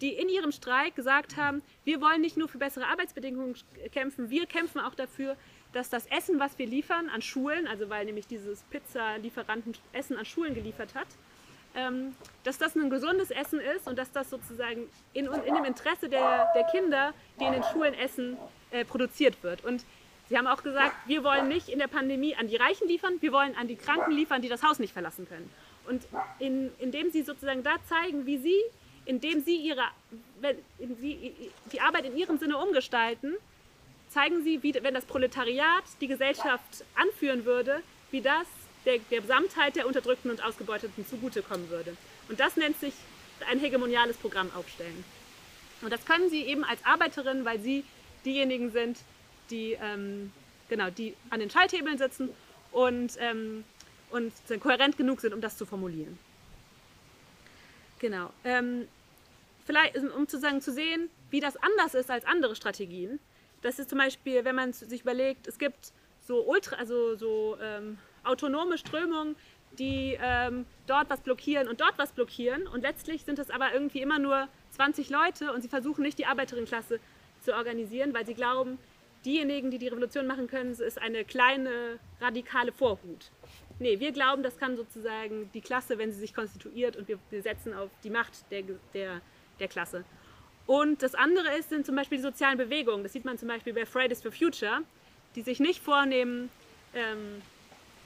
[0.00, 3.56] die in ihrem Streik gesagt haben, wir wollen nicht nur für bessere Arbeitsbedingungen
[3.90, 5.36] kämpfen, wir kämpfen auch dafür,
[5.72, 10.24] dass das Essen, was wir liefern an Schulen, also weil nämlich dieses Pizza-Lieferanten Essen an
[10.24, 11.06] Schulen geliefert hat,
[11.74, 16.08] ähm, dass das ein gesundes Essen ist und dass das sozusagen in, in dem Interesse
[16.08, 18.36] der, der Kinder, die in den Schulen essen,
[18.70, 19.64] äh, produziert wird.
[19.64, 19.84] Und
[20.28, 23.32] Sie haben auch gesagt, wir wollen nicht in der Pandemie an die Reichen liefern, wir
[23.32, 25.50] wollen an die Kranken liefern, die das Haus nicht verlassen können.
[25.86, 26.06] Und
[26.38, 28.56] in, indem Sie sozusagen da zeigen, wie Sie,
[29.04, 29.82] indem Sie, ihre,
[30.40, 30.56] wenn,
[31.00, 33.34] Sie die Arbeit in Ihrem Sinne umgestalten,
[34.12, 38.46] zeigen Sie, wie, wenn das Proletariat die Gesellschaft anführen würde, wie das
[38.84, 41.96] der, der Gesamtheit der Unterdrückten und Ausgebeuteten zugutekommen würde.
[42.28, 42.94] Und das nennt sich
[43.48, 45.04] ein hegemoniales Programm aufstellen.
[45.80, 47.84] Und das können Sie eben als Arbeiterin, weil Sie
[48.24, 48.98] diejenigen sind,
[49.50, 50.32] die, ähm,
[50.68, 52.30] genau, die an den Schalthebeln sitzen
[52.70, 53.64] und, ähm,
[54.10, 56.18] und kohärent genug sind, um das zu formulieren.
[57.98, 58.30] Genau.
[58.44, 58.88] Ähm,
[59.66, 63.18] vielleicht, um zu, sagen, zu sehen, wie das anders ist als andere Strategien,
[63.62, 67.98] das ist zum Beispiel, wenn man sich überlegt, es gibt so ultra, also so ähm,
[68.24, 69.36] autonome Strömungen,
[69.78, 72.66] die ähm, dort was blockieren und dort was blockieren.
[72.66, 76.26] Und letztlich sind es aber irgendwie immer nur 20 Leute und sie versuchen nicht die
[76.26, 77.00] Arbeiterinnenklasse
[77.40, 78.78] zu organisieren, weil sie glauben,
[79.24, 83.30] diejenigen, die die Revolution machen können, ist eine kleine radikale Vorhut.
[83.78, 87.74] Nee, wir glauben, das kann sozusagen die Klasse, wenn sie sich konstituiert und wir, setzen
[87.74, 88.62] auf die Macht der,
[88.94, 89.20] der,
[89.58, 90.04] der Klasse.
[90.72, 93.02] Und das andere ist, sind zum Beispiel die sozialen Bewegungen.
[93.02, 94.80] Das sieht man zum Beispiel bei Fridays for Future,
[95.36, 96.48] die sich nicht vornehmen,
[96.94, 97.42] ähm,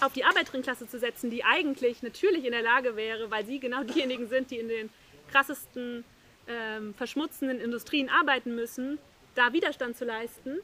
[0.01, 3.85] auf die Arbeiterinnenklasse zu setzen, die eigentlich natürlich in der Lage wäre, weil sie genau
[3.95, 4.91] diejenigen sind, die in den
[5.31, 6.03] krassesten
[6.49, 8.99] ähm, verschmutzenden Industrien arbeiten müssen,
[9.37, 10.59] da Widerstand zu leisten,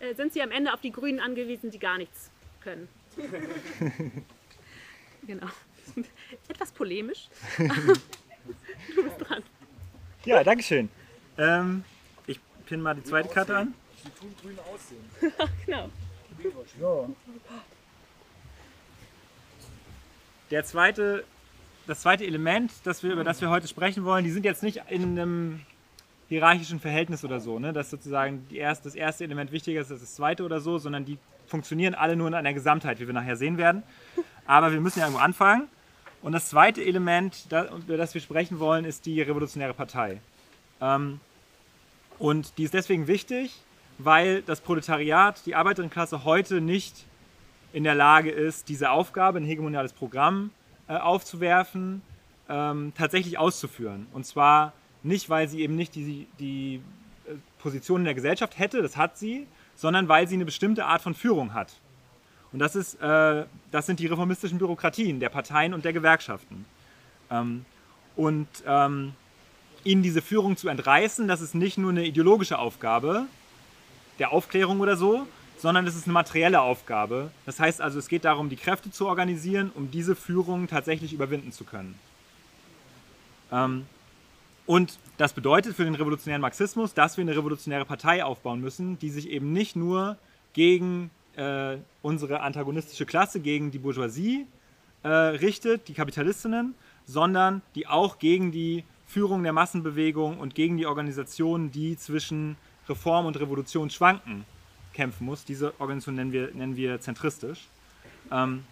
[0.00, 2.32] äh, sind sie am Ende auf die Grünen angewiesen, die gar nichts
[2.64, 2.88] können.
[5.24, 5.46] genau.
[6.48, 7.28] Etwas polemisch.
[7.58, 9.44] du bist dran.
[10.24, 10.90] Ja, danke schön.
[11.38, 11.84] Ähm,
[12.26, 13.74] ich pinne mal die zweite Karte an.
[14.02, 15.04] Sie tun grün aussehen.
[15.66, 15.90] genau.
[16.78, 17.16] So.
[20.50, 21.24] Der zweite,
[21.86, 24.82] das zweite Element, das wir, über das wir heute sprechen wollen, die sind jetzt nicht
[24.88, 25.62] in einem
[26.28, 27.72] hierarchischen Verhältnis oder so, ne?
[27.72, 31.04] dass sozusagen die erste, das erste Element wichtiger ist als das zweite oder so, sondern
[31.04, 33.82] die funktionieren alle nur in einer Gesamtheit, wie wir nachher sehen werden.
[34.46, 35.68] Aber wir müssen ja irgendwo anfangen.
[36.22, 40.20] Und das zweite Element, über das wir sprechen wollen, ist die Revolutionäre Partei.
[40.80, 41.20] Ähm,
[42.18, 43.60] und die ist deswegen wichtig,
[43.98, 47.04] weil das Proletariat, die Arbeiterinnenklasse heute nicht
[47.72, 50.50] in der Lage ist, diese Aufgabe, ein hegemoniales Programm
[50.88, 52.02] äh, aufzuwerfen,
[52.48, 54.06] ähm, tatsächlich auszuführen.
[54.12, 56.80] Und zwar nicht, weil sie eben nicht die, die
[57.26, 61.02] äh, Position in der Gesellschaft hätte, das hat sie, sondern weil sie eine bestimmte Art
[61.02, 61.72] von Führung hat.
[62.52, 66.64] Und das, ist, äh, das sind die reformistischen Bürokratien der Parteien und der Gewerkschaften.
[67.30, 67.64] Ähm,
[68.14, 69.14] und ähm,
[69.84, 73.26] ihnen diese Führung zu entreißen, das ist nicht nur eine ideologische Aufgabe
[74.18, 75.26] der Aufklärung oder so,
[75.58, 77.30] sondern es ist eine materielle Aufgabe.
[77.46, 81.52] Das heißt also, es geht darum, die Kräfte zu organisieren, um diese Führung tatsächlich überwinden
[81.52, 81.94] zu können.
[83.50, 83.86] Ähm,
[84.66, 89.10] und das bedeutet für den revolutionären Marxismus, dass wir eine revolutionäre Partei aufbauen müssen, die
[89.10, 90.16] sich eben nicht nur
[90.54, 94.46] gegen äh, unsere antagonistische Klasse, gegen die Bourgeoisie
[95.02, 98.84] äh, richtet, die Kapitalistinnen, sondern die auch gegen die
[99.14, 102.56] Führung der Massenbewegung und gegen die Organisationen, die zwischen
[102.88, 104.44] Reform und Revolution schwanken,
[104.92, 105.44] kämpfen muss.
[105.44, 107.68] Diese Organisation nennen wir, nennen wir zentristisch.
[108.32, 108.64] Ähm,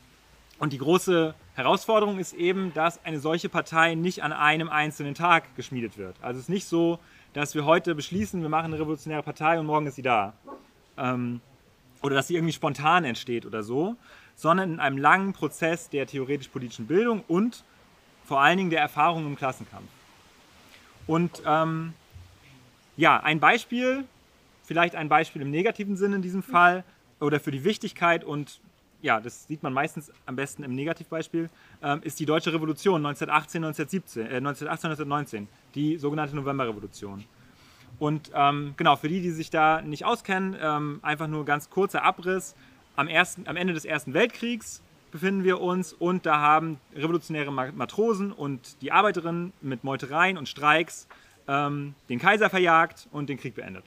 [0.59, 5.55] und die große Herausforderung ist eben, dass eine solche Partei nicht an einem einzelnen Tag
[5.55, 6.17] geschmiedet wird.
[6.21, 6.99] Also es ist nicht so,
[7.35, 10.33] dass wir heute beschließen, wir machen eine revolutionäre Partei und morgen ist sie da.
[10.97, 11.41] Ähm,
[12.03, 13.95] oder dass sie irgendwie spontan entsteht oder so,
[14.35, 17.63] sondern in einem langen Prozess der theoretisch-politischen Bildung und
[18.25, 19.89] vor allen Dingen der Erfahrung im Klassenkampf.
[21.07, 21.95] Und ähm,
[22.97, 24.05] ja, ein Beispiel,
[24.65, 26.85] vielleicht ein Beispiel im negativen Sinne in diesem Fall,
[27.21, 28.61] oder für die Wichtigkeit und
[29.01, 31.51] ja, das sieht man meistens am besten im Negativbeispiel,
[31.83, 37.25] ähm, ist die Deutsche Revolution 1918, 1917, äh, 1918, 1919, die sogenannte Novemberrevolution.
[37.99, 42.05] Und ähm, genau, für die, die sich da nicht auskennen, ähm, einfach nur ganz kurzer
[42.05, 42.55] Abriss.
[42.95, 48.33] Am, ersten, am Ende des Ersten Weltkriegs befinden wir uns und da haben revolutionäre Matrosen
[48.33, 51.07] und die Arbeiterinnen mit Meutereien und Streiks
[51.47, 53.85] ähm, den Kaiser verjagt und den Krieg beendet.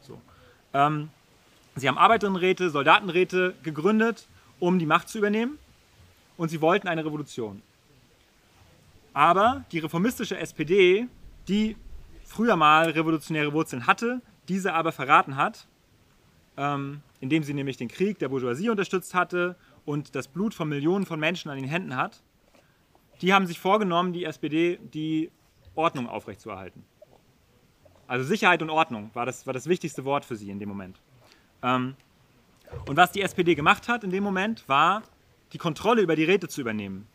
[0.00, 0.20] So.
[0.72, 1.10] Ähm,
[1.74, 4.28] sie haben Arbeiterinnenräte, Soldatenräte gegründet,
[4.60, 5.58] um die Macht zu übernehmen
[6.36, 7.60] und sie wollten eine Revolution.
[9.12, 11.08] Aber die reformistische SPD,
[11.48, 11.76] die
[12.24, 15.66] früher mal revolutionäre Wurzeln hatte, diese aber verraten hat,
[16.56, 21.06] ähm, indem sie nämlich den Krieg der Bourgeoisie unterstützt hatte und das Blut von Millionen
[21.06, 22.22] von Menschen an den Händen hat,
[23.20, 25.30] die haben sich vorgenommen, die SPD die
[25.74, 26.84] Ordnung aufrechtzuerhalten.
[28.06, 31.00] Also Sicherheit und Ordnung war das, war das wichtigste Wort für sie in dem Moment.
[31.62, 31.94] Ähm,
[32.86, 35.02] und was die SPD gemacht hat in dem Moment, war,
[35.52, 37.06] die Kontrolle über die Räte zu übernehmen.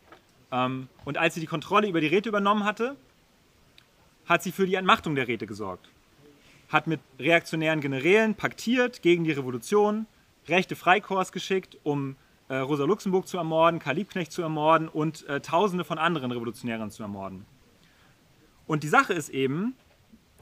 [0.51, 2.95] Ähm, und als sie die Kontrolle über die Räte übernommen hatte,
[4.25, 5.89] hat sie für die Entmachtung der Räte gesorgt.
[6.69, 10.05] Hat mit reaktionären Generälen paktiert gegen die Revolution,
[10.47, 12.15] rechte Freikorps geschickt, um
[12.49, 16.91] äh, Rosa Luxemburg zu ermorden, Karl Liebknecht zu ermorden und äh, Tausende von anderen Revolutionären
[16.91, 17.45] zu ermorden.
[18.65, 19.75] Und die Sache ist eben,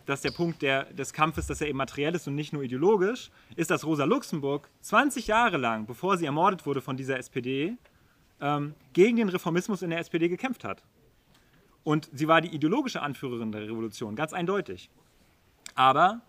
[0.06, 3.32] dass der Punkt der, des Kampfes, dass er eben materiell ist und nicht nur ideologisch,
[3.56, 7.76] ist, dass Rosa Luxemburg 20 Jahre lang, bevor sie ermordet wurde von dieser SPD,
[8.42, 10.84] ähm, gegen den Reformismus in der SPD gekämpft hat.
[11.84, 14.90] Und sie war die ideologische Anführerin der Revolution, ganz eindeutig.
[15.76, 16.22] Aber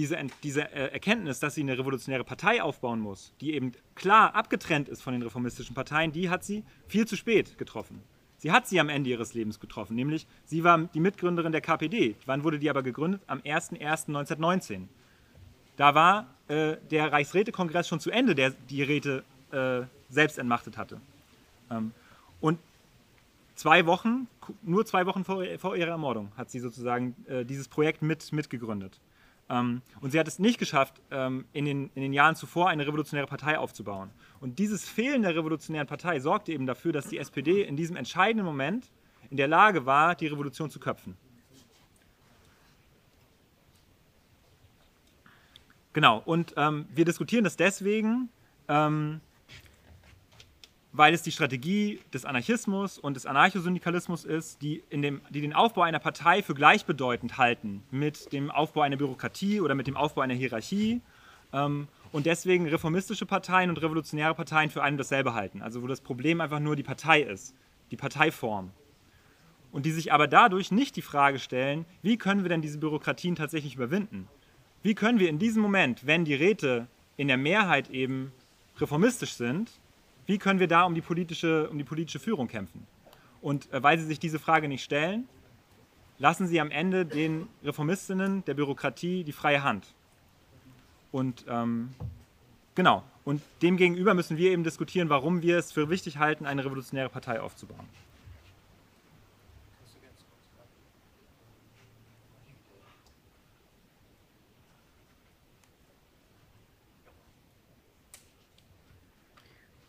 [0.00, 4.88] diese, diese äh, Erkenntnis, dass sie eine revolutionäre Partei aufbauen muss, die eben klar abgetrennt
[4.88, 8.00] ist von den reformistischen Parteien, die hat sie viel zu spät getroffen.
[8.38, 12.16] Sie hat sie am Ende ihres Lebens getroffen, nämlich sie war die Mitgründerin der KPD.
[12.24, 13.20] Wann wurde die aber gegründet?
[13.26, 14.84] Am 01.01.1919.
[15.76, 20.98] Da war äh, der Reichsrätekongress schon zu Ende, der die Räte äh, selbst entmachtet hatte.
[21.70, 21.92] Ähm,
[22.40, 22.58] und
[23.54, 24.28] zwei Wochen,
[24.62, 28.98] nur zwei Wochen vor, vor ihrer Ermordung, hat sie sozusagen äh, dieses Projekt mit, mitgegründet.
[29.50, 32.86] Ähm, und sie hat es nicht geschafft, ähm, in, den, in den Jahren zuvor eine
[32.86, 34.10] revolutionäre Partei aufzubauen.
[34.40, 38.46] Und dieses Fehlen der revolutionären Partei sorgte eben dafür, dass die SPD in diesem entscheidenden
[38.46, 38.90] Moment
[39.28, 41.16] in der Lage war, die Revolution zu köpfen.
[45.92, 48.28] Genau, und ähm, wir diskutieren das deswegen,
[48.68, 49.20] ähm,
[50.92, 55.82] weil es die Strategie des Anarchismus und des Anarchosyndikalismus ist, die, dem, die den Aufbau
[55.82, 60.34] einer Partei für gleichbedeutend halten mit dem Aufbau einer Bürokratie oder mit dem Aufbau einer
[60.34, 61.00] Hierarchie
[61.52, 65.62] ähm, und deswegen reformistische Parteien und revolutionäre Parteien für ein und dasselbe halten.
[65.62, 67.54] Also wo das Problem einfach nur die Partei ist,
[67.92, 68.70] die Parteiform.
[69.72, 73.36] Und die sich aber dadurch nicht die Frage stellen, wie können wir denn diese Bürokratien
[73.36, 74.26] tatsächlich überwinden?
[74.82, 78.32] Wie können wir in diesem Moment, wenn die Räte in der Mehrheit eben
[78.78, 79.70] reformistisch sind,
[80.26, 82.86] wie können wir da um die politische, um die politische Führung kämpfen?
[83.40, 85.28] Und äh, weil sie sich diese Frage nicht stellen,
[86.18, 89.86] lassen sie am Ende den Reformistinnen der Bürokratie die freie Hand.
[91.12, 91.90] Und ähm,
[92.74, 97.08] genau, und demgegenüber müssen wir eben diskutieren, warum wir es für wichtig halten, eine revolutionäre
[97.08, 97.86] Partei aufzubauen.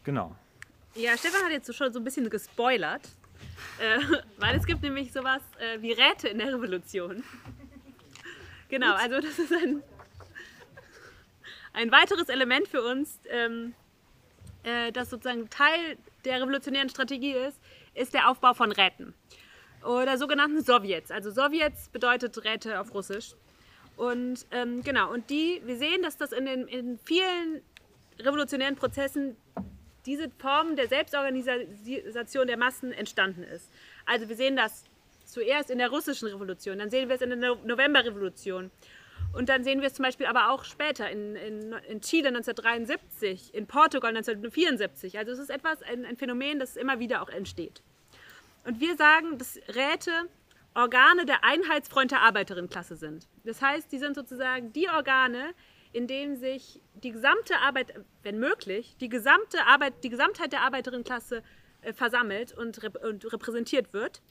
[0.03, 0.35] Genau.
[0.95, 3.07] Ja, Stefan hat jetzt schon so ein bisschen gespoilert,
[3.79, 3.99] äh,
[4.37, 7.23] weil es gibt nämlich sowas äh, wie Räte in der Revolution.
[8.69, 9.83] Genau, also das ist ein,
[11.73, 13.73] ein weiteres Element für uns, ähm,
[14.63, 17.59] äh, das sozusagen Teil der revolutionären Strategie ist,
[17.93, 19.13] ist der Aufbau von Räten
[19.83, 21.11] oder sogenannten Sowjets.
[21.11, 23.35] Also Sowjets bedeutet Räte auf Russisch.
[23.97, 27.61] Und ähm, genau, und die, wir sehen, dass das in, den, in vielen
[28.19, 29.35] revolutionären Prozessen
[30.05, 33.69] diese Form der Selbstorganisation der Massen entstanden ist.
[34.05, 34.83] Also wir sehen das
[35.25, 38.71] zuerst in der russischen Revolution, dann sehen wir es in der Novemberrevolution
[39.33, 43.53] und dann sehen wir es zum Beispiel aber auch später in, in, in Chile 1973,
[43.53, 45.17] in Portugal 1974.
[45.17, 47.81] Also es ist etwas, ein, ein Phänomen, das immer wieder auch entsteht.
[48.65, 50.11] Und wir sagen, dass Räte
[50.73, 53.27] Organe der Einheitsfreund der Arbeiterinnenklasse sind.
[53.43, 55.53] Das heißt, die sind sozusagen die Organe,
[55.93, 61.43] in dem sich die gesamte Arbeit, wenn möglich, die gesamte Arbeit, die Gesamtheit der Arbeiterinnenklasse
[61.81, 64.21] äh, versammelt und, rep und, repräsentiert wird.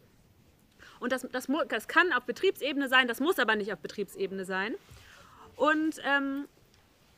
[1.01, 4.75] Und das, das, das, kann auf Betriebsebene sein, das muss aber nicht auf Betriebsebene sein.
[5.57, 6.47] Und ähm,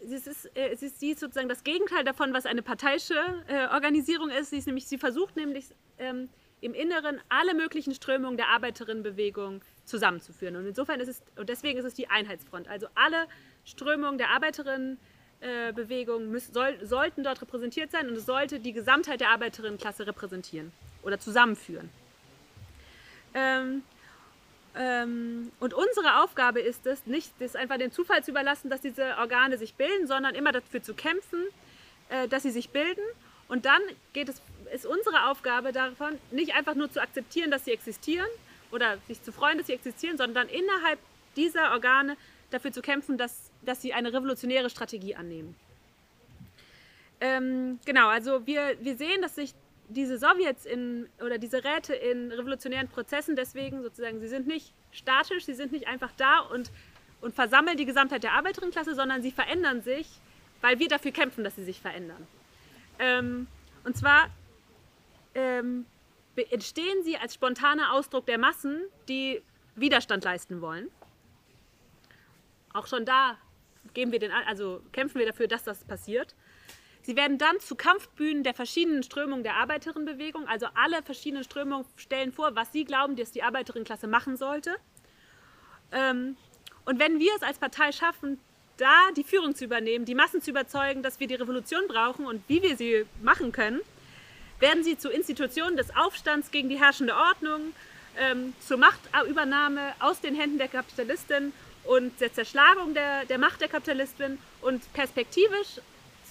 [0.01, 3.15] es ist, äh, es ist sie sozusagen das Gegenteil davon, was eine parteiische
[3.47, 4.51] äh, Organisation ist.
[4.51, 5.67] Sie, ist nämlich, sie versucht nämlich
[5.99, 6.29] ähm,
[6.61, 10.57] im Inneren alle möglichen Strömungen der Arbeiterinnenbewegung zusammenzuführen.
[10.57, 12.69] Und insofern ist es, und deswegen ist es die Einheitsfront.
[12.69, 13.27] Also alle
[13.65, 14.99] Strömungen der Arbeiterinnen
[15.75, 20.71] Bewegungen soll, sollten dort repräsentiert sein und es sollte die Gesamtheit der Arbeiterinnenklasse repräsentieren
[21.03, 21.91] oder zusammenführen.
[23.35, 23.83] Ähm,
[24.75, 29.17] ähm, und unsere Aufgabe ist es, nicht das einfach dem Zufall zu überlassen, dass diese
[29.19, 31.45] Organe sich bilden, sondern immer dafür zu kämpfen,
[32.09, 33.03] äh, dass sie sich bilden.
[33.49, 33.83] Und dann
[34.15, 34.41] geht es,
[34.73, 38.29] ist unsere Aufgabe davon, nicht einfach nur zu akzeptieren, dass sie existieren
[38.71, 40.99] oder sich zu freuen, dass sie existieren, sondern innerhalb
[41.37, 42.17] dieser Organe
[42.51, 45.55] dafür zu kämpfen, dass, dass sie eine revolutionäre Strategie annehmen.
[47.21, 49.55] Ähm, genau, also wir, wir sehen, dass sich
[49.89, 55.45] diese Sowjets in, oder diese Räte in revolutionären Prozessen deswegen sozusagen, sie sind nicht statisch,
[55.45, 56.71] sie sind nicht einfach da und,
[57.21, 60.09] und versammeln die Gesamtheit der Arbeiterinnenklasse, sondern sie verändern sich,
[60.61, 62.27] weil wir dafür kämpfen, dass sie sich verändern.
[62.99, 63.47] Ähm,
[63.85, 64.29] und zwar
[65.35, 65.87] ähm,
[66.51, 69.43] entstehen sie als spontaner Ausdruck der Massen, die
[69.77, 70.89] Widerstand leisten wollen.
[72.73, 73.37] Auch schon da
[73.95, 76.35] geben wir den, also kämpfen wir dafür, dass das passiert.
[77.03, 80.47] Sie werden dann zu Kampfbühnen der verschiedenen Strömungen der Arbeiterinnenbewegung.
[80.47, 84.77] Also alle verschiedenen Strömungen stellen vor, was sie glauben, dass die Arbeiterinnenklasse machen sollte.
[85.91, 86.37] Ähm,
[86.85, 88.39] und wenn wir es als Partei schaffen,
[88.77, 92.43] da die Führung zu übernehmen, die Massen zu überzeugen, dass wir die Revolution brauchen und
[92.49, 93.81] wie wir sie machen können,
[94.61, 97.75] werden sie zu Institutionen des Aufstands gegen die herrschende Ordnung,
[98.17, 101.53] ähm, zur Machtübernahme aus den Händen der Kapitalistin
[101.85, 105.81] und der Zerschlagung der, der Macht der Kapitalistin und perspektivisch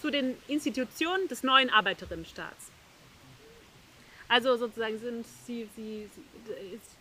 [0.01, 2.71] zu den Institutionen des neuen Arbeiterinnenstaats.
[4.31, 6.09] Also sozusagen sind sie, sie,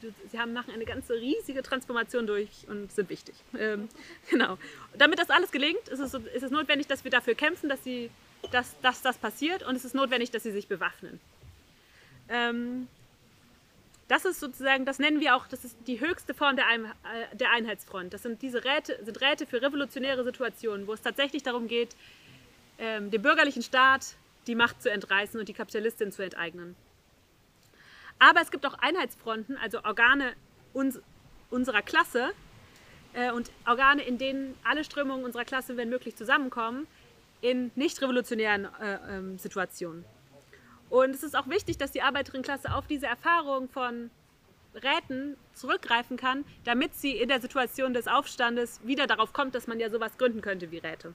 [0.01, 3.37] sie, sie haben, machen eine ganze riesige Transformation durch und sind wichtig.
[3.57, 3.89] Ähm,
[4.29, 4.59] genau.
[4.99, 8.11] damit das alles gelingt, ist es, ist es notwendig, dass wir dafür kämpfen, dass, sie,
[8.51, 11.21] dass, dass das passiert und es ist notwendig, dass sie sich bewaffnen.
[12.29, 12.89] Ähm,
[14.11, 17.37] das ist sozusagen, das nennen wir auch, das ist die höchste Form der, Ein äh,
[17.37, 18.13] der Einheitsfront.
[18.13, 21.95] Das sind diese Räte, sind Räte für revolutionäre Situationen, wo es tatsächlich darum geht,
[22.79, 24.17] ähm, dem bürgerlichen Staat
[24.49, 26.75] die Macht zu entreißen und die Kapitalistin zu enteignen.
[28.19, 30.35] Aber es gibt auch Einheitsfronten, also Organe
[30.73, 31.01] uns,
[31.49, 32.33] unserer Klasse
[33.13, 36.89] äh, und Organe, in denen alle Strömungen unserer Klasse, wenn möglich, zusammenkommen,
[37.43, 40.05] in nicht revolutionären äh, äh, Situationen.
[40.91, 44.11] Und es ist auch wichtig, dass die Arbeiterinnenklasse auf diese Erfahrung von
[44.75, 49.81] Räten zurückgreifen kann, damit sie in der Situation des Aufstandes wieder darauf kommt, dass man
[49.81, 51.15] ja sowas gründen könnte wie Räte.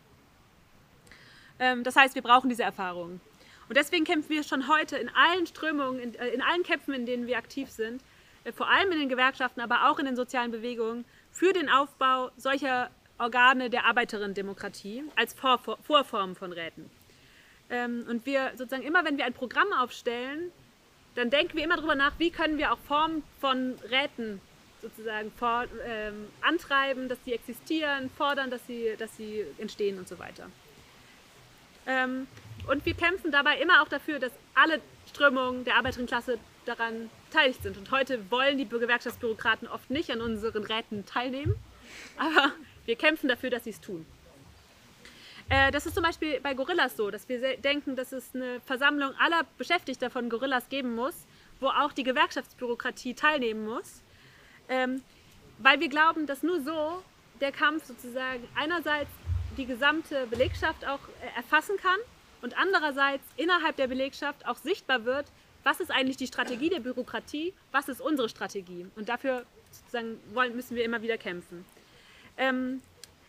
[1.59, 3.21] Ähm, das heißt, wir brauchen diese Erfahrungen.
[3.67, 7.05] Und deswegen kämpfen wir schon heute in allen Strömungen, in, äh, in allen Kämpfen, in
[7.05, 8.01] denen wir aktiv sind,
[8.43, 12.31] äh, vor allem in den Gewerkschaften, aber auch in den sozialen Bewegungen, für den Aufbau
[12.37, 16.89] solcher Organe der Arbeiterinnendemokratie als Vor Vorform von Räten.
[17.69, 20.51] Ähm, und wir sozusagen immer, wenn wir ein Programm aufstellen,
[21.15, 24.41] dann denken wir immer darüber nach, wie können wir auch Formen von Räten
[24.81, 30.19] sozusagen vor, ähm, antreiben, dass sie existieren, fordern, dass sie, dass sie entstehen und so
[30.19, 30.49] weiter.
[31.87, 32.27] Ähm,
[32.67, 37.77] und wir kämpfen dabei immer auch dafür, dass alle Strömungen der Arbeiterinnenklasse daran beteiligt sind.
[37.77, 41.55] Und heute wollen die Gewerkschaftsbürokraten oft nicht an unseren Räten teilnehmen,
[42.17, 42.53] aber
[42.85, 44.05] wir kämpfen dafür, dass sie es tun.
[45.49, 49.13] Äh, das ist zum Beispiel bei Gorillas so, dass wir denken, dass es eine Versammlung
[49.19, 51.15] aller Beschäftigter von Gorillas geben muss,
[51.59, 54.01] wo auch die Gewerkschaftsbürokratie teilnehmen muss,
[54.69, 55.01] ähm,
[55.59, 57.03] weil wir glauben, dass nur so
[57.39, 59.09] der Kampf sozusagen einerseits
[59.57, 61.97] die gesamte Belegschaft auch äh, erfassen kann
[62.41, 65.27] und andererseits innerhalb der Belegschaft auch sichtbar wird,
[65.63, 68.85] was ist eigentlich die Strategie der Bürokratie, was ist unsere Strategie.
[68.95, 71.65] Und dafür sozusagen wollen, müssen wir immer wieder kämpfen.
[72.37, 72.81] Ähm,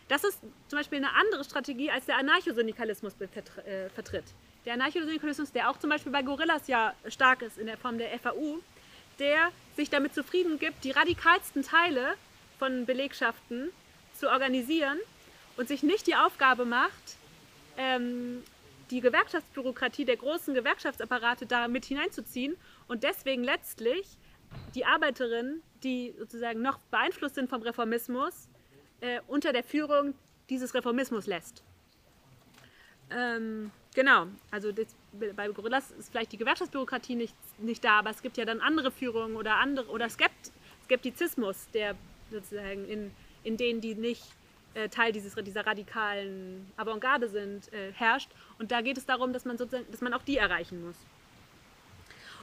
[0.07, 4.25] das ist zum Beispiel eine andere Strategie, als der Anarchosyndikalismus äh, vertritt.
[4.65, 8.17] Der Anarchosyndikalismus, der auch zum Beispiel bei Gorillas ja stark ist in der Form der
[8.19, 8.59] FAU,
[9.19, 12.15] der sich damit zufrieden gibt, die radikalsten Teile
[12.59, 13.69] von Belegschaften
[14.13, 14.97] zu organisieren
[15.57, 17.17] und sich nicht die Aufgabe macht,
[17.77, 18.43] ähm,
[18.89, 22.55] die Gewerkschaftsbürokratie der großen Gewerkschaftsapparate da mit hineinzuziehen
[22.87, 24.05] und deswegen letztlich
[24.75, 28.47] die Arbeiterinnen, die sozusagen noch beeinflusst sind vom Reformismus,
[29.01, 30.13] äh, unter der Führung
[30.49, 31.63] dieses Reformismus lässt.
[33.09, 38.21] Ähm, genau, also das, bei Gorillas ist vielleicht die Gewerkschaftsbürokratie nicht, nicht da, aber es
[38.21, 40.51] gibt ja dann andere Führungen oder andere oder Skept,
[40.85, 41.95] Skeptizismus, der
[42.31, 43.11] sozusagen in,
[43.43, 44.23] in denen die nicht
[44.73, 48.29] äh, Teil dieses, dieser radikalen Avantgarde sind, äh, herrscht.
[48.59, 50.97] Und da geht es darum, dass man, sozusagen, dass man auch die erreichen muss.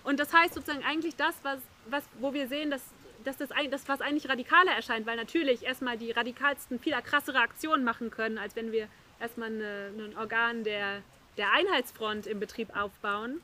[0.03, 2.83] Und das heißt sozusagen eigentlich das, was, was, wo wir sehen, dass,
[3.25, 7.85] dass das, das, was eigentlich radikaler erscheint, weil natürlich erstmal die radikalsten viel krassere Aktionen
[7.85, 8.89] machen können, als wenn wir
[9.21, 11.03] erstmal eine, ein Organ der,
[11.37, 13.41] der Einheitsfront im Betrieb aufbauen,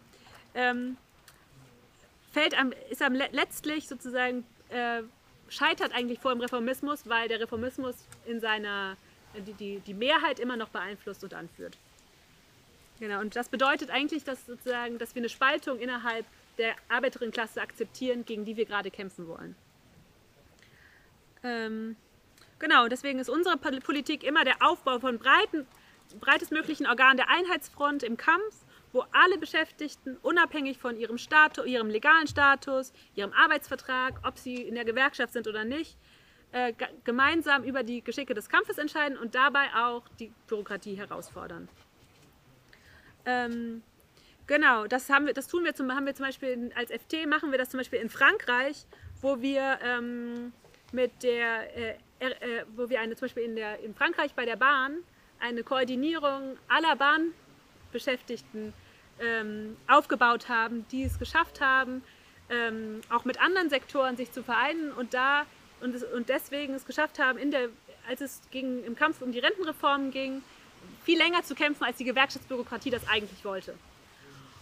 [0.55, 0.97] ähm,
[2.33, 5.03] fällt am, ist am letztlich sozusagen äh,
[5.49, 8.97] scheitert eigentlich vor dem Reformismus, weil der Reformismus in seiner
[9.35, 11.77] die, die, die Mehrheit immer noch beeinflusst und anführt.
[12.99, 16.27] Genau, und das bedeutet eigentlich, dass, sozusagen, dass wir eine Spaltung innerhalb
[16.59, 19.55] der Arbeiterinnenklasse akzeptieren, gegen die wir gerade kämpfen wollen.
[21.43, 21.97] Ähm,
[22.59, 25.67] genau, deswegen ist unsere Politik immer der Aufbau von breiten,
[26.21, 32.27] breitestmöglichen Organen der Einheitsfront im Kampf, wo alle Beschäftigten unabhängig von ihrem, Status, ihrem legalen
[32.27, 35.97] Status, ihrem Arbeitsvertrag, ob sie in der Gewerkschaft sind oder nicht,
[36.53, 36.73] äh,
[37.05, 41.69] gemeinsam über die Geschicke des Kampfes entscheiden und dabei auch die Bürokratie herausfordern.
[43.25, 43.83] Ähm,
[44.47, 47.53] genau, das, haben wir, das tun wir zum, haben wir zum Beispiel als FT, machen
[47.53, 48.87] wir das zum Beispiel in Frankreich,
[49.21, 50.53] wo wir ähm,
[50.93, 54.57] mit der, äh, äh, wo wir eine, zum Beispiel in, der, in Frankreich bei der
[54.57, 54.99] Bahn
[55.39, 58.73] eine Koordinierung aller Bahnbeschäftigten
[59.21, 62.03] ähm, aufgebaut haben, die es geschafft haben,
[62.49, 65.47] ähm, auch mit anderen Sektoren sich zu vereinen und da
[65.81, 67.69] und, es, und deswegen es geschafft haben, in der,
[68.09, 70.43] als es ging, im Kampf um die Rentenreformen ging,
[71.05, 73.75] viel länger zu kämpfen, als die Gewerkschaftsbürokratie das eigentlich wollte.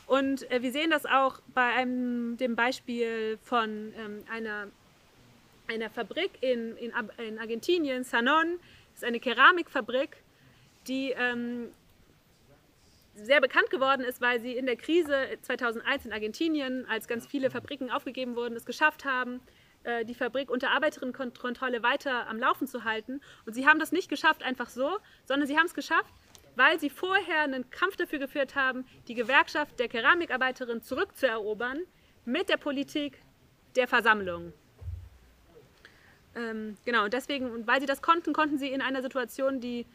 [0.07, 4.69] Und äh, wir sehen das auch bei einem, dem Beispiel von ähm, einer,
[5.69, 8.59] einer Fabrik in, in, in Argentinien, Sanon,
[8.95, 10.17] ist eine Keramikfabrik,
[10.87, 11.69] die ähm,
[13.15, 17.51] sehr bekannt geworden ist, weil sie in der Krise 2001 in Argentinien, als ganz viele
[17.51, 19.41] Fabriken aufgegeben wurden, es geschafft haben,
[19.85, 23.21] äh, die Fabrik unter Arbeiterinnenkontrolle weiter am Laufen zu halten.
[23.47, 26.13] Und sie haben das nicht geschafft einfach so, sondern sie haben es geschafft,
[26.57, 31.81] weil sie vorher einen Kampf dafür geführt haben, die Gewerkschaft der Keramikarbeiterin zurückzuerobern
[32.25, 33.23] mit der Politik
[33.77, 34.53] der Versammlung.
[36.39, 39.87] Ähm, genau, und deswegen, und weil sie das konnten, konnten sie in einer Situation, die,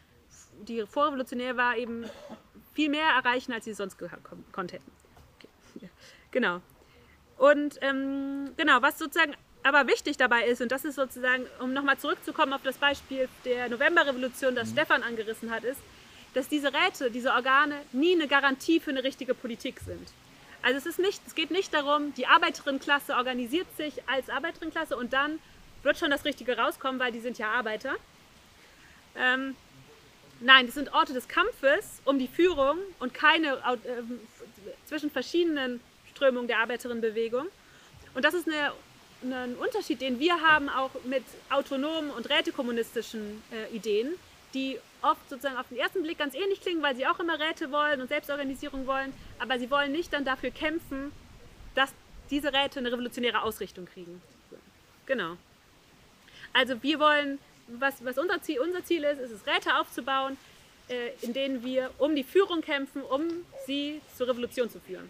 [0.67, 2.05] die vorrevolutionär war, eben
[2.73, 4.45] viel mehr erreichen, als sie sonst konnten.
[4.55, 4.79] Okay.
[6.31, 6.61] Genau.
[7.37, 11.97] Und ähm, genau, was sozusagen aber wichtig dabei ist, und das ist sozusagen, um nochmal
[11.97, 14.73] zurückzukommen auf das Beispiel der Novemberrevolution, das mhm.
[14.73, 15.79] Stefan angerissen hat, ist,
[16.33, 20.11] dass diese Räte, diese Organe nie eine Garantie für eine richtige Politik sind.
[20.63, 25.13] Also es, ist nicht, es geht nicht darum, die Arbeiterinnenklasse organisiert sich als Arbeiterinnenklasse und
[25.13, 25.39] dann
[25.83, 27.95] wird schon das Richtige rauskommen, weil die sind ja Arbeiter.
[29.15, 29.55] Ähm,
[30.39, 33.77] nein, das sind Orte des Kampfes um die Führung und keine äh,
[34.85, 35.79] zwischen verschiedenen
[36.11, 37.47] Strömungen der Arbeiterinnenbewegung.
[38.15, 38.71] Und das ist eine
[39.23, 44.13] einen Unterschied, den wir haben, auch mit autonomen und rätekommunistischen äh, Ideen,
[44.53, 47.71] die oft sozusagen auf den ersten Blick ganz ähnlich klingen, weil sie auch immer Räte
[47.71, 51.11] wollen und Selbstorganisierung wollen, aber sie wollen nicht dann dafür kämpfen,
[51.75, 51.91] dass
[52.29, 54.21] diese Räte eine revolutionäre Ausrichtung kriegen.
[55.05, 55.37] Genau.
[56.53, 60.37] Also wir wollen, was, was unser, Ziel, unser Ziel ist, ist es, Räte aufzubauen,
[60.87, 63.23] äh, in denen wir um die Führung kämpfen, um
[63.65, 65.09] sie zur Revolution zu führen.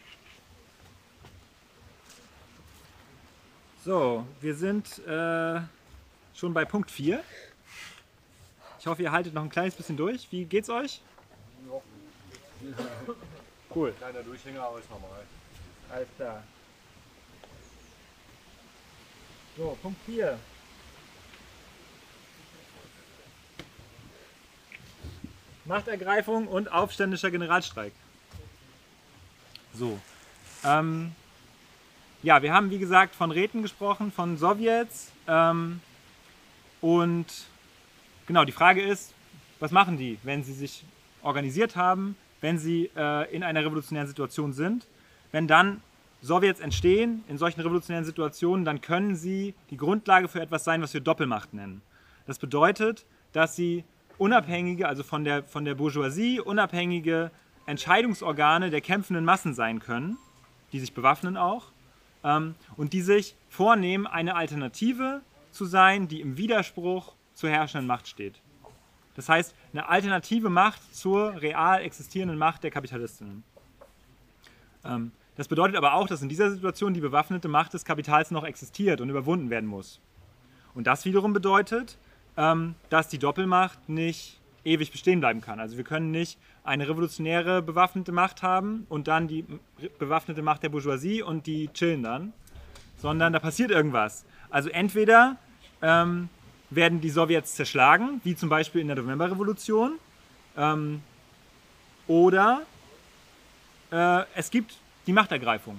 [3.83, 5.59] So, wir sind äh,
[6.33, 7.21] schon bei Punkt 4.
[8.79, 10.31] Ich hoffe, ihr haltet noch ein kleines bisschen durch.
[10.31, 11.01] Wie geht's euch?
[13.75, 13.91] Cool.
[13.93, 15.23] Kleiner Durchhänger, aber ist normal.
[15.89, 16.43] Alles klar.
[19.57, 20.37] So, Punkt 4.
[25.65, 27.93] Machtergreifung und aufständischer Generalstreik.
[29.73, 29.99] So.
[30.63, 31.13] Ähm,
[32.21, 35.11] ja, wir haben wie gesagt von Räten gesprochen, von Sowjets.
[35.27, 35.81] Ähm,
[36.81, 37.25] und
[38.27, 39.13] genau, die Frage ist,
[39.59, 40.83] was machen die, wenn sie sich
[41.21, 44.87] organisiert haben, wenn sie äh, in einer revolutionären Situation sind?
[45.31, 45.81] Wenn dann
[46.21, 50.93] Sowjets entstehen in solchen revolutionären Situationen, dann können sie die Grundlage für etwas sein, was
[50.93, 51.81] wir Doppelmacht nennen.
[52.25, 53.83] Das bedeutet, dass sie
[54.17, 57.31] unabhängige, also von der, von der Bourgeoisie, unabhängige
[57.65, 60.17] Entscheidungsorgane der kämpfenden Massen sein können,
[60.71, 61.71] die sich bewaffnen auch
[62.23, 68.07] ähm, und die sich vornehmen, eine Alternative zu sein, die im Widerspruch zur herrschenden Macht
[68.07, 68.41] steht.
[69.15, 73.43] Das heißt, eine alternative Macht zur real existierenden Macht der Kapitalistinnen.
[74.83, 78.43] Ähm, das bedeutet aber auch, dass in dieser Situation die bewaffnete Macht des Kapitals noch
[78.43, 79.99] existiert und überwunden werden muss.
[80.75, 81.97] Und das wiederum bedeutet,
[82.37, 85.59] ähm, dass die Doppelmacht nicht ewig bestehen bleiben kann.
[85.59, 89.45] Also wir können nicht eine revolutionäre bewaffnete Macht haben und dann die
[89.99, 92.33] bewaffnete Macht der Bourgeoisie und die chillen dann,
[92.97, 94.25] sondern da passiert irgendwas.
[94.49, 95.37] Also entweder
[95.81, 96.29] ähm,
[96.69, 99.99] werden die Sowjets zerschlagen, wie zum Beispiel in der Novemberrevolution,
[100.57, 101.01] ähm,
[102.07, 102.61] oder
[103.91, 104.77] äh, es gibt
[105.07, 105.77] die Machtergreifung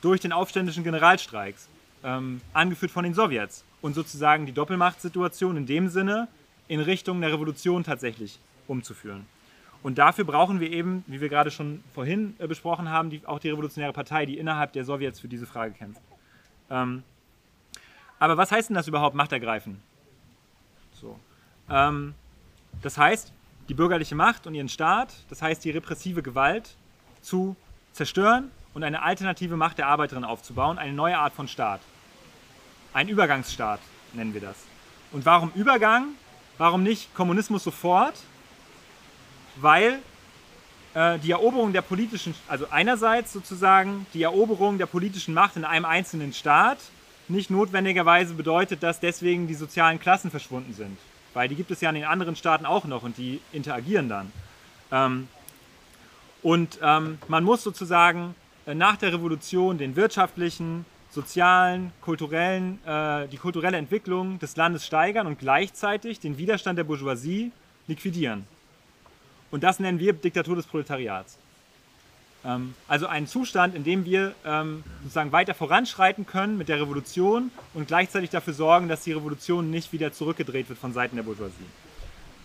[0.00, 1.68] durch den aufständischen Generalstreiks,
[2.02, 3.64] ähm, angeführt von den Sowjets.
[3.82, 6.28] Und sozusagen die Doppelmachtsituation in dem Sinne
[6.68, 9.26] in Richtung der Revolution tatsächlich umzuführen.
[9.82, 13.40] Und dafür brauchen wir eben, wie wir gerade schon vorhin äh, besprochen haben, die, auch
[13.40, 16.00] die Revolutionäre Partei, die innerhalb der Sowjets für diese Frage kämpft.
[16.70, 17.02] Ähm,
[18.18, 19.82] aber was heißt denn das überhaupt, Macht ergreifen?
[20.92, 21.18] So.
[21.68, 22.14] Ähm,
[22.80, 23.32] das heißt,
[23.68, 26.76] die bürgerliche Macht und ihren Staat, das heißt die repressive Gewalt,
[27.20, 27.56] zu
[27.92, 31.80] zerstören und eine alternative Macht der Arbeiterin aufzubauen, eine neue Art von Staat.
[32.92, 33.80] Ein Übergangsstaat
[34.12, 34.56] nennen wir das.
[35.12, 36.08] Und warum Übergang?
[36.58, 38.14] Warum nicht Kommunismus sofort?
[39.56, 39.98] Weil
[40.94, 45.84] äh, die Eroberung der politischen, also einerseits sozusagen die Eroberung der politischen Macht in einem
[45.84, 46.78] einzelnen Staat
[47.28, 50.98] nicht notwendigerweise bedeutet, dass deswegen die sozialen Klassen verschwunden sind.
[51.34, 54.32] Weil die gibt es ja in den anderen Staaten auch noch und die interagieren dann.
[54.90, 55.28] Ähm,
[56.42, 58.34] und ähm, man muss sozusagen
[58.66, 65.26] äh, nach der Revolution den wirtschaftlichen, sozialen, kulturellen, äh, die kulturelle Entwicklung des Landes steigern
[65.26, 67.52] und gleichzeitig den Widerstand der Bourgeoisie
[67.86, 68.46] liquidieren.
[69.50, 71.38] Und das nennen wir Diktatur des Proletariats.
[72.44, 77.50] Ähm, also ein Zustand, in dem wir ähm, sozusagen weiter voranschreiten können mit der Revolution
[77.74, 81.66] und gleichzeitig dafür sorgen, dass die Revolution nicht wieder zurückgedreht wird von Seiten der Bourgeoisie.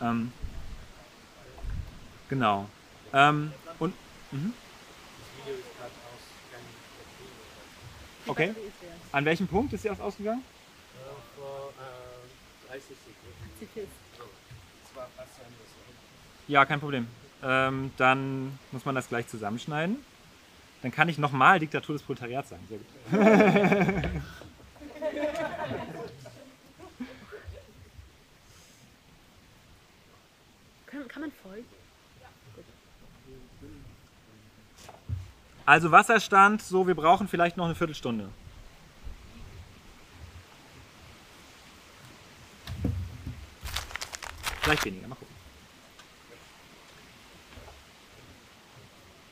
[0.02, 0.34] Ähm,
[2.28, 2.68] genau.
[3.14, 3.94] Ähm, und,
[4.32, 4.54] mhm.
[8.28, 8.54] Okay.
[9.12, 10.44] An welchem Punkt ist sie ausgegangen?
[11.36, 12.84] Vor äh, 30
[13.60, 13.92] Sekunden.
[16.48, 17.08] Ja, kein Problem.
[17.44, 19.98] Ähm, dann muss man das gleich zusammenschneiden.
[20.82, 22.68] Dann kann ich nochmal Diktatur des Proletariats sagen.
[22.70, 22.88] Sehr gut.
[31.08, 31.66] kann, man folgen?
[35.68, 38.30] Also Wasserstand, so wir brauchen vielleicht noch eine Viertelstunde.
[44.62, 45.36] Vielleicht weniger, mal gucken.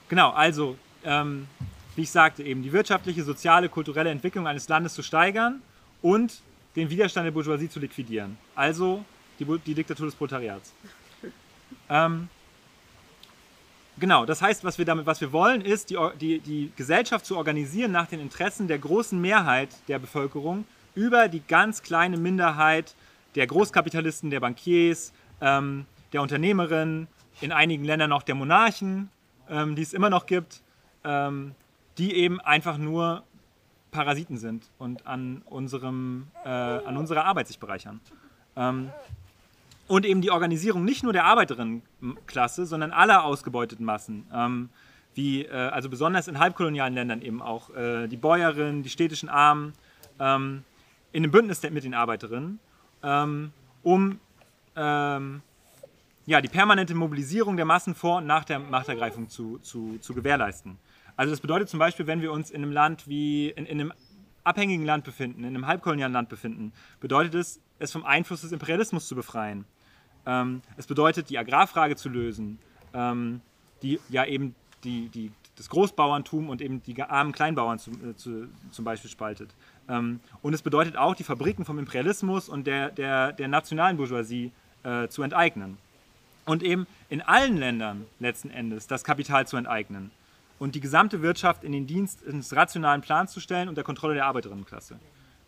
[0.10, 1.48] Genau, also, ähm,
[1.96, 5.62] wie ich sagte, eben die wirtschaftliche, soziale, kulturelle Entwicklung eines Landes zu steigern
[6.02, 6.42] und
[6.76, 8.38] den Widerstand der Bourgeoisie zu liquidieren.
[8.56, 9.06] Also
[9.40, 10.74] die, die Diktatur des Proletariats.
[11.90, 12.28] Ähm,
[14.00, 17.38] genau, das heißt, was wir damit, was wir wollen, ist, die, die, die Gesellschaft zu
[17.38, 22.96] organisieren nach den Interessen der großen Mehrheit der Bevölkerung über die ganz kleine Minderheit
[23.36, 27.08] der Großkapitalisten, der Bankiers, ähm, der Unternehmerinnen,
[27.42, 29.10] in einigen Ländern auch der Monarchen
[29.50, 30.62] ähm, die es immer noch gibt,
[31.04, 31.56] ähm,
[31.98, 33.24] die eben einfach nur
[33.92, 38.02] Parasiten sind und an, unserem, äh, an unserer Arbeit sich bereichern.
[39.88, 44.26] Und eben die Organisierung nicht nur der Arbeiterinnenklasse, sondern aller ausgebeuteten Massen.
[44.34, 44.70] Ähm,
[45.14, 49.74] wie, äh, also besonders in halbkolonialen Ländern eben auch äh, die Bäuerinnen, die städtischen Armen,
[50.20, 50.64] ähm,
[51.12, 52.60] in einem Bündnis mit den Arbeiterinnen,
[53.02, 53.52] ähm,
[53.84, 54.20] um
[54.76, 55.42] ähm,
[56.26, 60.78] ja, die permanente Mobilisierung der Massen vor und nach der Machtergreifung zu, zu, zu gewährleisten.
[61.16, 63.94] Also das bedeutet zum Beispiel, wenn wir uns in einem Land wie, in, in einem
[64.44, 69.08] abhängigen Land befinden, in einem halbkolonialen Land befinden, bedeutet es, es vom Einfluss des Imperialismus
[69.08, 69.66] zu befreien.
[70.26, 72.60] Ähm, es bedeutet, die Agrarfrage zu lösen,
[72.94, 73.42] ähm,
[73.82, 78.48] die ja eben die, die, das Großbauerntum und eben die armen Kleinbauern zu, äh, zu,
[78.72, 79.50] zum Beispiel spaltet.
[79.88, 84.52] Ähm, und es bedeutet auch, die Fabriken vom Imperialismus und der, der, der nationalen Bourgeoisie
[84.84, 85.78] äh, zu enteignen
[86.46, 90.12] und eben in allen Ländern letzten Endes das Kapital zu enteignen
[90.60, 94.14] und die gesamte Wirtschaft in den Dienst eines rationalen Plans zu stellen und der Kontrolle
[94.16, 95.00] der Arbeiterinnenklasse,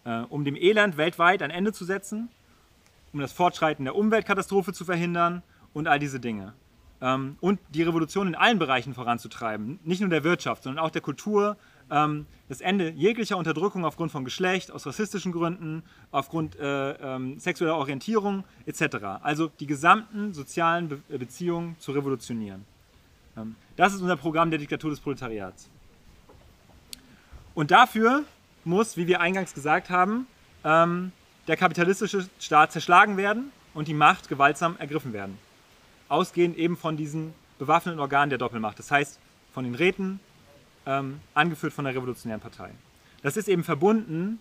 [0.06, 2.30] äh, um dem Elend weltweit ein Ende zu setzen,
[3.14, 5.44] um das Fortschreiten der Umweltkatastrophe zu verhindern
[5.74, 6.54] und all diese Dinge.
[7.00, 11.02] Ähm, und die Revolution in allen Bereichen voranzutreiben, nicht nur der Wirtschaft, sondern auch der
[11.02, 11.58] Kultur,
[11.92, 17.76] ähm, das Ende jeglicher Unterdrückung aufgrund von Geschlecht, aus rassistischen Gründen, aufgrund äh, ähm, sexueller
[17.76, 19.22] Orientierung etc.
[19.22, 22.66] Also die gesamten sozialen Be Beziehungen zu revolutionieren.
[23.38, 25.70] Ähm, das ist unser Programm der Diktatur des Proletariats.
[27.54, 28.24] Und dafür
[28.66, 30.28] muss, wie wir eingangs gesagt haben,
[30.64, 31.12] ähm,
[31.48, 35.38] der kapitalistische Staat zerschlagen werden und die Macht gewaltsam ergriffen werden.
[36.10, 38.80] Ausgehend eben von diesen bewaffneten Organen der Doppelmacht.
[38.80, 39.20] Das heißt,
[39.54, 40.20] von den Räten,
[40.86, 42.72] ähm, angeführt von der Revolutionären Partei.
[43.22, 44.40] Das ist eben verbunden,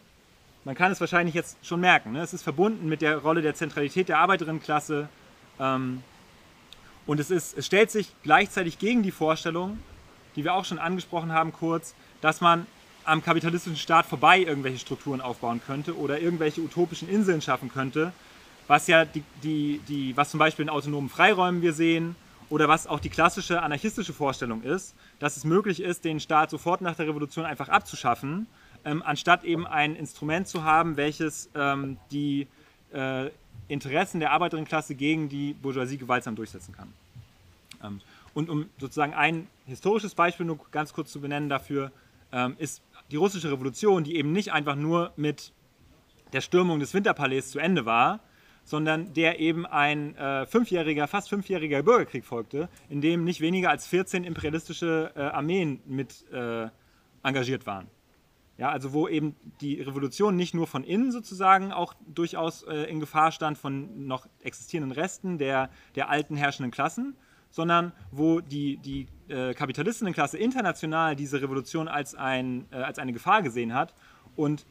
[0.64, 2.20] man kann es wahrscheinlich jetzt schon merken, ne?
[2.20, 5.08] es ist verbunden mit der Rolle der Zentralität der Arbeiterinnenklasse
[5.58, 6.02] ähm,
[7.06, 9.78] und es, ist, es stellt sich gleichzeitig gegen die Vorstellung,
[10.34, 12.66] die wir auch schon angesprochen haben kurz, dass man
[13.06, 18.12] am kapitalistischen Staat vorbei irgendwelche Strukturen aufbauen könnte oder irgendwelche utopischen Inseln schaffen könnte,
[18.66, 22.16] was ja die, die, die was zum Beispiel in autonomen Freiräumen wir sehen
[22.48, 26.80] oder was auch die klassische anarchistische Vorstellung ist, dass es möglich ist, den Staat sofort
[26.80, 28.46] nach der Revolution einfach abzuschaffen,
[28.84, 32.46] ähm, anstatt eben ein Instrument zu haben, welches ähm, die
[32.92, 33.30] äh,
[33.68, 36.92] Interessen der Arbeiterinnenklasse gegen die Bourgeoisie gewaltsam durchsetzen kann.
[37.82, 38.00] Ähm,
[38.34, 41.90] und um sozusagen ein historisches Beispiel nur ganz kurz zu benennen dafür,
[42.32, 45.52] ähm, ist die russische Revolution, die eben nicht einfach nur mit
[46.32, 48.20] der Stürmung des Winterpalais zu Ende war,
[48.64, 53.86] sondern der eben ein äh, fünfjähriger, fast fünfjähriger Bürgerkrieg folgte, in dem nicht weniger als
[53.86, 56.68] 14 imperialistische äh, Armeen mit äh,
[57.22, 57.88] engagiert waren.
[58.58, 63.00] Ja, also wo eben die Revolution nicht nur von innen sozusagen auch durchaus äh, in
[63.00, 67.16] Gefahr stand von noch existierenden Resten der, der alten herrschenden Klassen,
[67.56, 73.40] sondern wo die, die äh, Kapitalistinnenklasse international diese Revolution als, ein, äh, als eine Gefahr
[73.40, 73.94] gesehen hat
[74.36, 74.66] und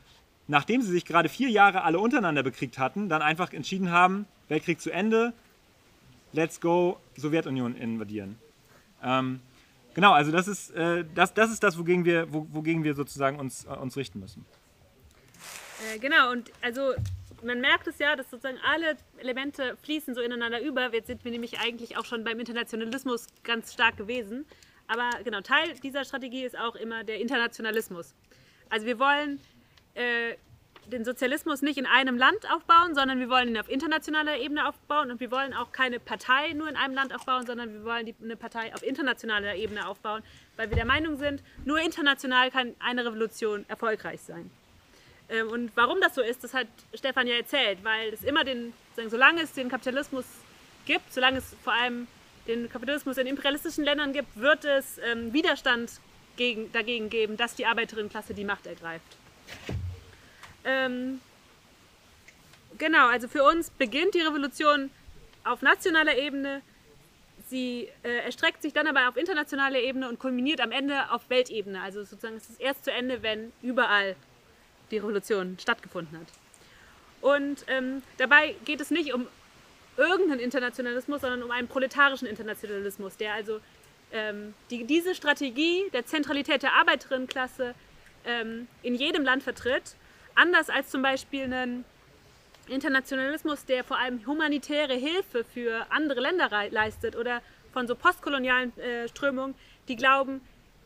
[0.48, 4.80] nachdem sie sich gerade vier Jahre alle untereinander bekriegt hatten, dann einfach entschieden haben, Weltkrieg
[4.80, 5.34] zu Ende,
[6.32, 8.38] let's go, Sowjetunion invadieren.
[9.04, 9.40] Ähm,
[9.96, 13.66] genau, also das ist, äh, das, das, ist das, wogegen wir, wogegen wir sozusagen uns,
[13.66, 14.46] äh, uns richten müssen.
[15.92, 16.94] Äh, genau, und also
[17.44, 20.94] man merkt es ja, dass sozusagen alle Elemente fließen so ineinander über.
[20.94, 24.46] Jetzt sind wir nämlich eigentlich auch schon beim Internationalismus ganz stark gewesen.
[24.88, 28.16] Aber genau, Teil dieser Strategie ist auch immer der Internationalismus.
[28.70, 29.40] Also wir wollen
[29.96, 30.36] äh,
[30.88, 35.12] den Sozialismus nicht in einem Land aufbauen, sondern wir wollen ihn auf internationaler Ebene aufbauen
[35.12, 38.16] und wir wollen auch keine Partei nur in einem Land aufbauen, sondern wir wollen die,
[38.24, 40.22] eine Partei auf internationaler Ebene aufbauen,
[40.58, 44.52] weil wir der Meinung sind, nur international kann eine Revolution erfolgreich sein.
[45.30, 48.74] Ähm, und warum das so ist, das hat Stefan ja erzählt, weil es immer den,
[49.10, 50.26] solange es den Kapitalismus
[50.86, 52.08] gibt, solange es vor allem
[52.48, 55.92] den Kapitalismus in imperialistischen Ländern gibt, wird es ähm, Widerstand
[56.38, 59.18] gegen, dagegen geben, dass die Arbeiterinnenklasse die Macht ergreift.
[60.64, 61.22] Ähm,
[62.78, 64.92] genau, also für uns beginnt die Revolution
[65.44, 66.62] auf nationaler Ebene.
[67.48, 71.82] Sie äh, erstreckt sich dann aber auf internationaler Ebene und kulminiert am Ende auf Weltebene.
[71.82, 74.16] Also sozusagen ist es erst zu Ende, wenn überall
[74.92, 76.28] die Revolution stattgefunden hat.
[77.22, 79.28] Und ähm, dabei geht es nicht um
[79.98, 83.60] irgendeinen Internationalismus, sondern um einen proletarischen Internationalismus, der also
[84.12, 87.74] ähm, die, diese Strategie der Zentralität der Arbeiterinnenklasse
[88.26, 89.96] ähm, in jedem Land vertritt
[90.36, 91.86] Anders als zum Beispiel einen
[92.68, 99.08] Internationalismus, der vor allem humanitäre Hilfe für andere Länder leistet oder von so postkolonialen äh,
[99.08, 99.56] Strömungen,
[99.88, 100.42] die glauben,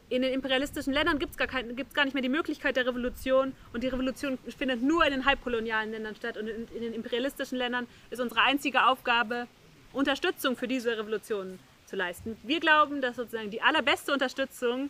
[0.10, 3.84] in den imperialistischen Ländern gibt es gar, gar nicht mehr die Möglichkeit der Revolution und
[3.84, 7.88] die Revolution findet nur in den halbkolonialen Ländern statt und in, in den imperialistischen Ländern
[8.10, 9.48] ist unsere einzige Aufgabe,
[9.94, 12.38] Unterstützung für diese Revolution zu leisten.
[12.44, 14.90] Wir glauben, dass sozusagen die allerbeste Unterstützung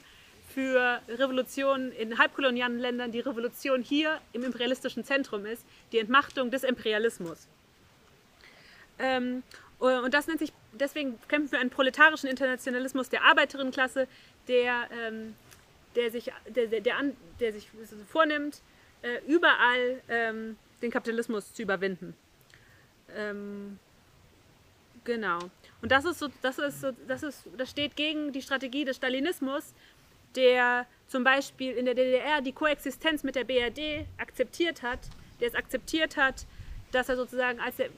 [0.53, 6.63] für Revolutionen in halbkolonialen Ländern die Revolution hier im imperialistischen Zentrum ist, die Entmachtung des
[6.63, 7.47] Imperialismus.
[8.97, 9.43] Ähm,
[9.79, 14.07] und das nennt sich, deswegen kämpfen wir einen proletarischen Internationalismus der Arbeiterinnenklasse,
[14.47, 15.35] der, ähm,
[15.95, 16.95] der, sich, der, der, der,
[17.39, 17.69] der sich
[18.09, 18.61] vornimmt,
[19.01, 22.13] äh, überall ähm, den Kapitalismus zu überwinden.
[23.15, 23.79] Ähm,
[25.05, 25.39] genau.
[25.81, 28.97] Und das ist so, das ist so, das ist, das steht gegen die Strategie des
[28.97, 29.73] Stalinismus,
[30.35, 34.99] der zum Beispiel in der DDR die Koexistenz mit der BRD akzeptiert hat,
[35.39, 36.45] der es akzeptiert hat,
[36.91, 37.89] dass er sozusagen als der,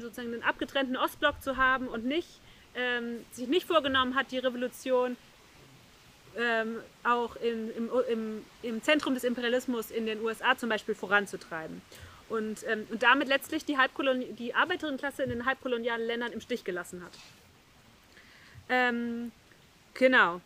[0.00, 2.40] sozusagen einen abgetrennten Ostblock zu haben und nicht,
[2.74, 5.16] ähm, sich nicht vorgenommen hat, die Revolution
[6.38, 11.80] ähm, auch in, im, im, im, Zentrum des Imperialismus in den USA zum Beispiel voranzutreiben.
[12.28, 13.76] Und, ähm, und damit letztlich die,
[14.38, 17.12] die Arbeiterinnenklasse in den halbkolonialen Ländern im Stich gelassen hat.
[18.68, 19.30] Ähm,
[19.94, 20.40] genau.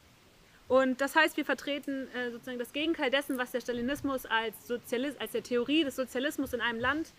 [0.69, 5.17] Und das heißt, wir vertreten äh, sozusagen das Gegenteil dessen, was der Stalinismus als, Sozialis
[5.19, 7.13] als der Theorie des Sozialismus in einem Land äh,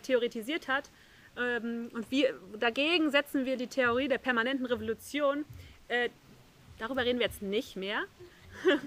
[0.00, 0.90] theoretisiert hat.
[1.36, 5.44] Ähm, und wir, dagegen setzen wir die Theorie der permanenten Revolution.
[5.88, 6.10] Äh,
[6.78, 8.02] darüber reden wir jetzt nicht mehr.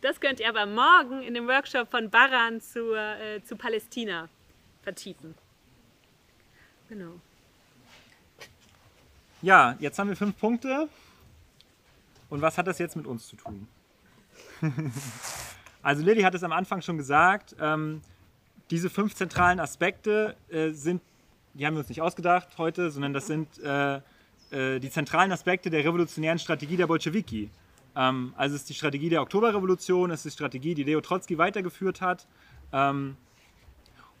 [0.00, 4.28] das könnt ihr aber morgen in dem Workshop von Baran zu, äh, zu Palästina
[4.82, 5.34] vertiefen.
[6.88, 7.20] Genau.
[9.42, 10.88] Ja, jetzt haben wir fünf Punkte.
[12.30, 13.68] Und was hat das jetzt mit uns zu tun?
[15.82, 18.00] also Lilly hat es am Anfang schon gesagt, ähm,
[18.74, 21.00] diese fünf zentralen Aspekte äh, sind,
[21.54, 24.00] die haben wir uns nicht ausgedacht heute, sondern das sind äh,
[24.50, 27.50] äh, die zentralen Aspekte der revolutionären Strategie der Bolschewiki.
[27.94, 31.38] Ähm, also es ist die Strategie der Oktoberrevolution, es ist die Strategie, die Leo Trotzki
[31.38, 32.26] weitergeführt hat.
[32.72, 33.16] Ähm,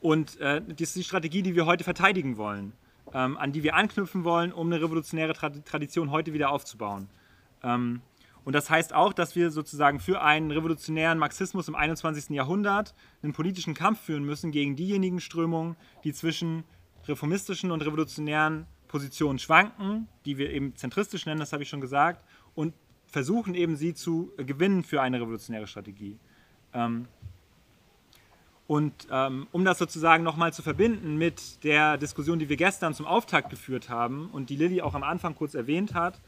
[0.00, 2.74] und äh, das ist die Strategie, die wir heute verteidigen wollen,
[3.12, 7.08] ähm, an die wir anknüpfen wollen, um eine revolutionäre Tradition heute wieder aufzubauen.
[8.44, 12.30] Ähm, und das heißt auch, dass wir sozusagen für einen revolutionären Marxismus im 21.
[12.30, 16.64] Jahrhundert einen politischen Kampf führen müssen gegen diejenigen Strömungen, die zwischen
[17.06, 22.24] reformistischen und revolutionären Positionen schwanken, die wir eben zentristisch nennen, das habe ich schon gesagt,
[22.54, 22.74] und
[23.06, 26.18] versuchen eben sie zu gewinnen für eine revolutionäre Strategie.
[26.72, 27.08] Ähm,
[28.66, 33.04] und ähm, um das sozusagen nochmal zu verbinden mit der Diskussion, die wir gestern zum
[33.04, 36.18] Auftakt geführt haben und die Lilly auch am Anfang kurz erwähnt hat,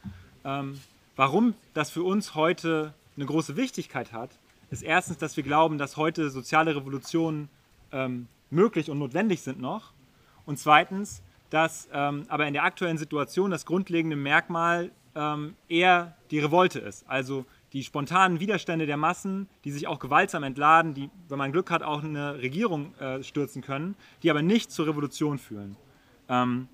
[1.16, 4.38] Warum das für uns heute eine große Wichtigkeit hat,
[4.70, 7.48] ist erstens, dass wir glauben, dass heute soziale Revolutionen
[7.90, 9.92] ähm, möglich und notwendig sind noch.
[10.44, 16.38] Und zweitens, dass ähm, aber in der aktuellen Situation das grundlegende Merkmal ähm, eher die
[16.38, 17.08] Revolte ist.
[17.08, 21.70] Also die spontanen Widerstände der Massen, die sich auch gewaltsam entladen, die, wenn man Glück
[21.70, 25.76] hat, auch eine Regierung äh, stürzen können, die aber nicht zur Revolution führen.
[26.28, 26.68] Ähm,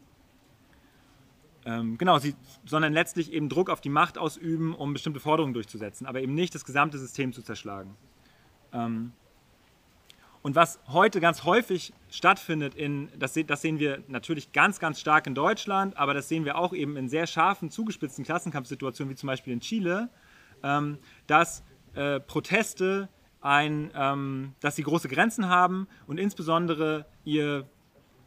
[1.64, 2.34] ähm, genau, sie,
[2.64, 6.54] sondern letztlich eben Druck auf die Macht ausüben, um bestimmte Forderungen durchzusetzen, aber eben nicht
[6.54, 7.96] das gesamte System zu zerschlagen.
[8.72, 9.12] Ähm,
[10.42, 15.28] und was heute ganz häufig stattfindet, in, das, das, sehen wir natürlich ganz, ganz stark
[15.28, 19.28] in Deutschland, aber das sehen wir auch eben in sehr scharfen, zugespitzten Klassenkampfsituationen, wie zum
[19.28, 20.08] Beispiel in Chile,
[20.64, 20.98] ähm,
[21.28, 21.62] dass
[21.94, 23.08] äh, Proteste
[23.40, 27.68] ein, ähm, dass sie große Grenzen haben und insbesondere ihr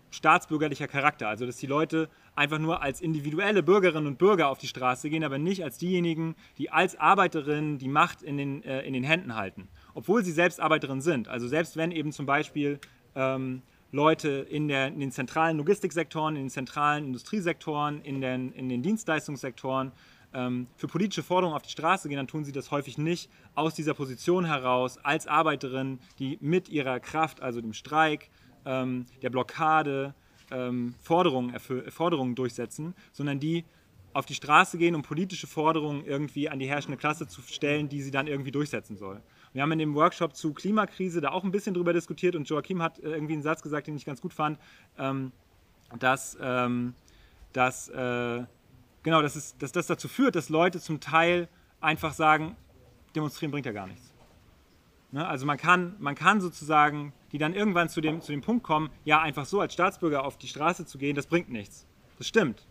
[0.09, 4.67] staatsbürgerlicher Charakter, also dass die Leute einfach nur als individuelle Bürgerinnen und Bürger auf die
[4.67, 8.93] Straße gehen, aber nicht als diejenigen, die als Arbeiterinnen die Macht in den, äh, in
[8.93, 9.67] den Händen halten.
[9.93, 11.27] Obwohl sie selbst Arbeiterinnen sind.
[11.27, 12.79] Also selbst wenn eben zum Beispiel
[13.15, 13.61] ähm,
[13.91, 18.83] Leute in, der, in, den zentralen Logistiksektoren, in den zentralen Industriesektoren, in den, in den
[18.83, 19.93] Dienstleistungssektoren
[20.33, 23.73] ähm, für politische Forderungen auf die Straße gehen, dann tun sie das häufig nicht aus
[23.73, 28.29] dieser Position heraus als Arbeiterin, die mit ihrer Kraft, also dem Streik,
[28.65, 30.13] ähm, der Blockade,
[30.51, 31.55] ähm, Forderungen,
[31.89, 33.65] Forderungen durchsetzen, sondern die
[34.15, 38.01] auf die Straße gehen, um politische Forderungen irgendwie an die herrschende Klasse zu stellen, die
[38.01, 39.21] sie dann irgendwie durchsetzen soll.
[39.51, 42.81] Wir haben in dem Workshop zu Klimakrise da auch ein bisschen drüber diskutiert und Joachim
[42.81, 44.57] hat äh, irgendwie einen Satz gesagt, den ich ganz gut fand,
[44.97, 45.33] ähm,
[45.99, 46.93] dass, ähm,
[47.51, 48.43] dass, äh,
[49.03, 51.49] genau, dass, es, dass das dazu führt, dass Leute zum Teil
[51.81, 52.55] einfach sagen,
[53.15, 54.04] demonstrieren bringt ja gar nichts.
[55.15, 55.25] Ne?
[55.25, 58.89] Also man kann, man kann sozusagen, die dann irgendwann zu dem, zu dem Punkt kommen,
[59.05, 61.85] ja, einfach so als Staatsbürger auf die Straße zu gehen, das bringt nichts.
[62.17, 62.65] Das stimmt.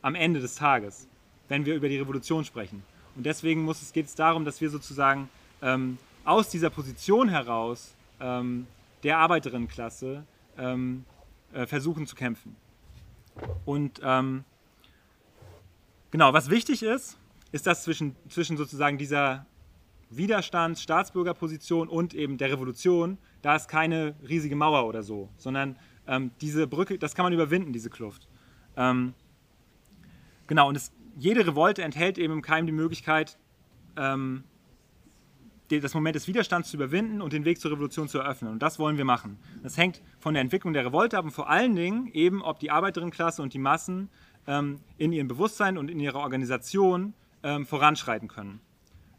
[0.00, 1.08] Am Ende des Tages,
[1.48, 2.84] wenn wir über die Revolution sprechen.
[3.16, 5.28] Und deswegen muss es, geht es darum, dass wir sozusagen
[5.60, 8.68] ähm, aus dieser Position heraus ähm,
[9.02, 10.22] der Arbeiterinnenklasse
[10.56, 11.04] ähm,
[11.52, 12.54] äh, versuchen zu kämpfen.
[13.64, 14.44] Und ähm,
[16.12, 17.18] genau, was wichtig ist,
[17.50, 19.46] ist, dass zwischen, zwischen sozusagen dieser
[20.10, 26.30] Widerstand, Staatsbürgerposition und eben der Revolution, da ist keine riesige Mauer oder so, sondern ähm,
[26.40, 28.28] diese Brücke, das kann man überwinden, diese Kluft.
[28.76, 29.14] Ähm,
[30.46, 33.38] genau, und es, jede Revolte enthält eben im Keim die Möglichkeit,
[33.96, 34.44] ähm,
[35.68, 38.50] das Moment des Widerstands zu überwinden und den Weg zur Revolution zu eröffnen.
[38.52, 39.38] Und das wollen wir machen.
[39.62, 42.70] Das hängt von der Entwicklung der Revolte ab und vor allen Dingen eben, ob die
[42.70, 44.08] Arbeiterinnenklasse und die Massen
[44.46, 48.60] ähm, in ihrem Bewusstsein und in ihrer Organisation ähm, voranschreiten können.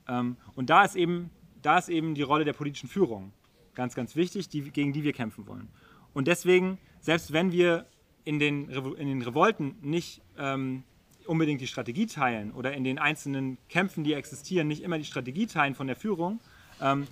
[0.10, 1.30] Ähm, und da ist, eben,
[1.62, 3.32] da ist eben die Rolle der politischen Führung
[3.76, 5.70] ganz, ganz wichtig, die, gegen die wir kämpfen wollen.
[6.14, 7.86] Und deswegen, selbst wenn wir
[8.26, 10.84] in den, in den Revolten nicht ähm,
[11.26, 15.46] unbedingt die Strategie teilen oder in den einzelnen Kämpfen, die existieren, nicht immer die Strategie
[15.46, 16.40] teilen von der Führung,
[16.82, 17.08] ähm,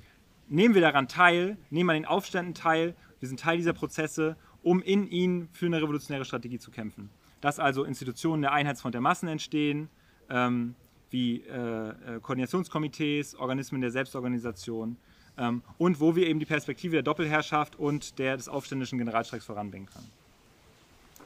[0.49, 4.81] nehmen wir daran teil, nehmen an den Aufständen teil, wir sind Teil dieser Prozesse, um
[4.81, 7.09] in ihnen für eine revolutionäre Strategie zu kämpfen.
[7.41, 9.89] Dass also Institutionen der Einheitsfront der Massen entstehen,
[10.29, 10.75] ähm,
[11.09, 14.97] wie äh, äh, Koordinationskomitees, Organismen der Selbstorganisation
[15.37, 19.87] ähm, und wo wir eben die Perspektive der Doppelherrschaft und der des aufständischen Generalstreiks voranbringen
[19.87, 20.11] können.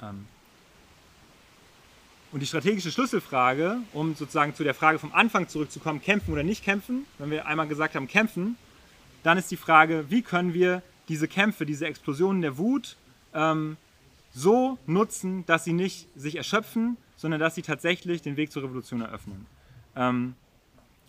[0.01, 0.25] Ähm
[2.31, 6.63] und die strategische Schlüsselfrage, um sozusagen zu der Frage vom Anfang zurückzukommen, kämpfen oder nicht
[6.63, 8.55] kämpfen, wenn wir einmal gesagt haben, kämpfen,
[9.23, 12.95] dann ist die Frage, wie können wir diese Kämpfe, diese Explosionen der Wut
[13.33, 13.75] ähm,
[14.33, 19.01] so nutzen, dass sie nicht sich erschöpfen, sondern dass sie tatsächlich den Weg zur Revolution
[19.01, 19.45] eröffnen.
[19.95, 20.35] Ähm,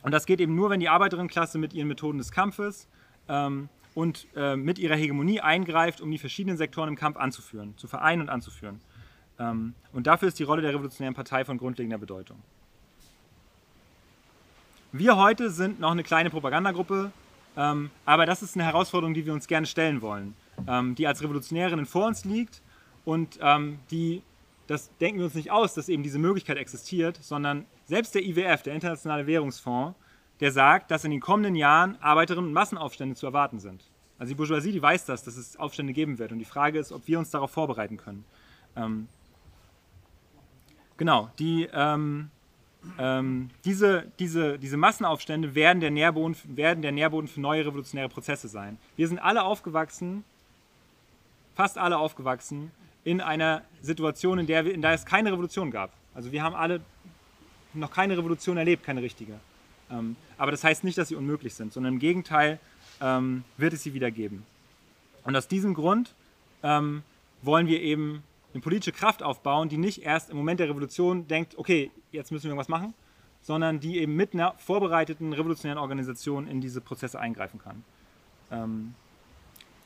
[0.03, 2.89] und das geht eben nur, wenn die Arbeiterinnenklasse mit ihren Methoden des Kampfes
[3.29, 7.87] ähm, und äh, mit ihrer Hegemonie eingreift, um die verschiedenen Sektoren im Kampf anzuführen, zu
[7.87, 8.81] vereinen und anzuführen.
[9.39, 12.39] Ähm, und dafür ist die Rolle der Revolutionären Partei von grundlegender Bedeutung.
[14.91, 17.13] Wir heute sind noch eine kleine Propagandagruppe,
[17.57, 20.35] ähm, aber das ist eine Herausforderung, die wir uns gerne stellen wollen,
[20.67, 22.61] ähm, die als Revolutionärinnen vor uns liegt
[23.05, 24.23] und ähm, die
[24.67, 28.63] das denken wir uns nicht aus, dass eben diese Möglichkeit existiert, sondern selbst der IWF,
[28.63, 29.97] der Internationale Währungsfonds,
[30.41, 33.85] der sagt, dass in den kommenden Jahren Arbeiterinnen- und Massenaufstände zu erwarten sind.
[34.19, 36.33] Also die Bourgeoisie, die weiß das, dass es Aufstände geben wird.
[36.33, 38.25] Und die Frage ist, ob wir uns darauf vorbereiten können.
[38.77, 39.09] Ähm,
[40.97, 42.31] genau, die, ähm,
[42.99, 48.49] ähm, diese, diese, diese Massenaufstände werden der, Nährboden, werden der Nährboden für neue revolutionäre Prozesse
[48.49, 48.79] sein.
[48.97, 50.25] Wir sind alle aufgewachsen,
[51.55, 52.71] fast alle aufgewachsen,
[53.05, 55.93] in einer Situation, in der, wir, in der es keine Revolution gab.
[56.15, 56.81] Also wir haben alle
[57.75, 59.35] noch keine Revolution erlebt, keine richtige.
[59.91, 62.59] Ähm, aber das heißt nicht, dass sie unmöglich sind, sondern im Gegenteil
[63.01, 64.45] ähm, wird es sie wieder geben.
[65.25, 66.15] Und aus diesem Grund
[66.63, 67.03] ähm,
[67.43, 71.57] wollen wir eben eine politische Kraft aufbauen, die nicht erst im Moment der Revolution denkt,
[71.57, 72.95] okay, jetzt müssen wir irgendwas machen,
[73.41, 77.85] sondern die eben mit einer vorbereiteten revolutionären Organisation in diese Prozesse eingreifen kann.
[78.51, 78.95] Ähm,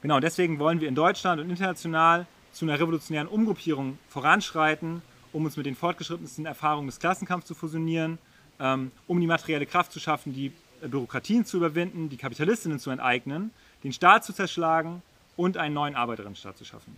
[0.02, 5.02] genau, deswegen wollen wir in Deutschland und international zu einer revolutionären Umgruppierung voranschreiten,
[5.36, 8.18] um uns mit den fortgeschrittensten Erfahrungen des Klassenkampfs zu fusionieren,
[8.58, 12.88] ähm, um die materielle Kraft zu schaffen, die äh, Bürokratien zu überwinden, die Kapitalistinnen zu
[12.88, 13.50] enteignen,
[13.84, 15.02] den Staat zu zerschlagen
[15.36, 16.96] und einen neuen Arbeiterinnenstaat zu schaffen.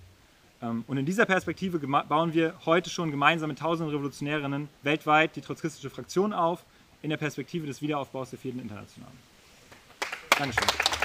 [0.63, 5.41] Ähm, und in dieser Perspektive bauen wir heute schon gemeinsam mit tausenden Revolutionärinnen weltweit die
[5.41, 6.65] trotzkistische Fraktion auf,
[7.03, 9.19] in der Perspektive des Wiederaufbaus der vierten Internationalen.
[10.39, 10.98] Dankeschön.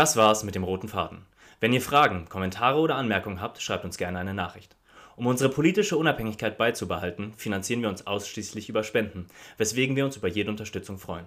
[0.00, 1.26] Das war's mit dem roten Faden.
[1.60, 4.74] Wenn ihr Fragen, Kommentare oder Anmerkungen habt, schreibt uns gerne eine Nachricht.
[5.14, 9.26] Um unsere politische Unabhängigkeit beizubehalten, finanzieren wir uns ausschließlich über Spenden,
[9.58, 11.26] weswegen wir uns über jede Unterstützung freuen.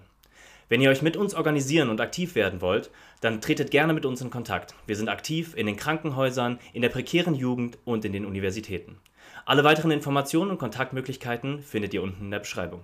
[0.69, 2.89] Wenn ihr euch mit uns organisieren und aktiv werden wollt,
[3.21, 4.73] dann tretet gerne mit uns in Kontakt.
[4.87, 8.97] Wir sind aktiv in den Krankenhäusern, in der prekären Jugend und in den Universitäten.
[9.45, 12.81] Alle weiteren Informationen und Kontaktmöglichkeiten findet ihr unten in der Beschreibung.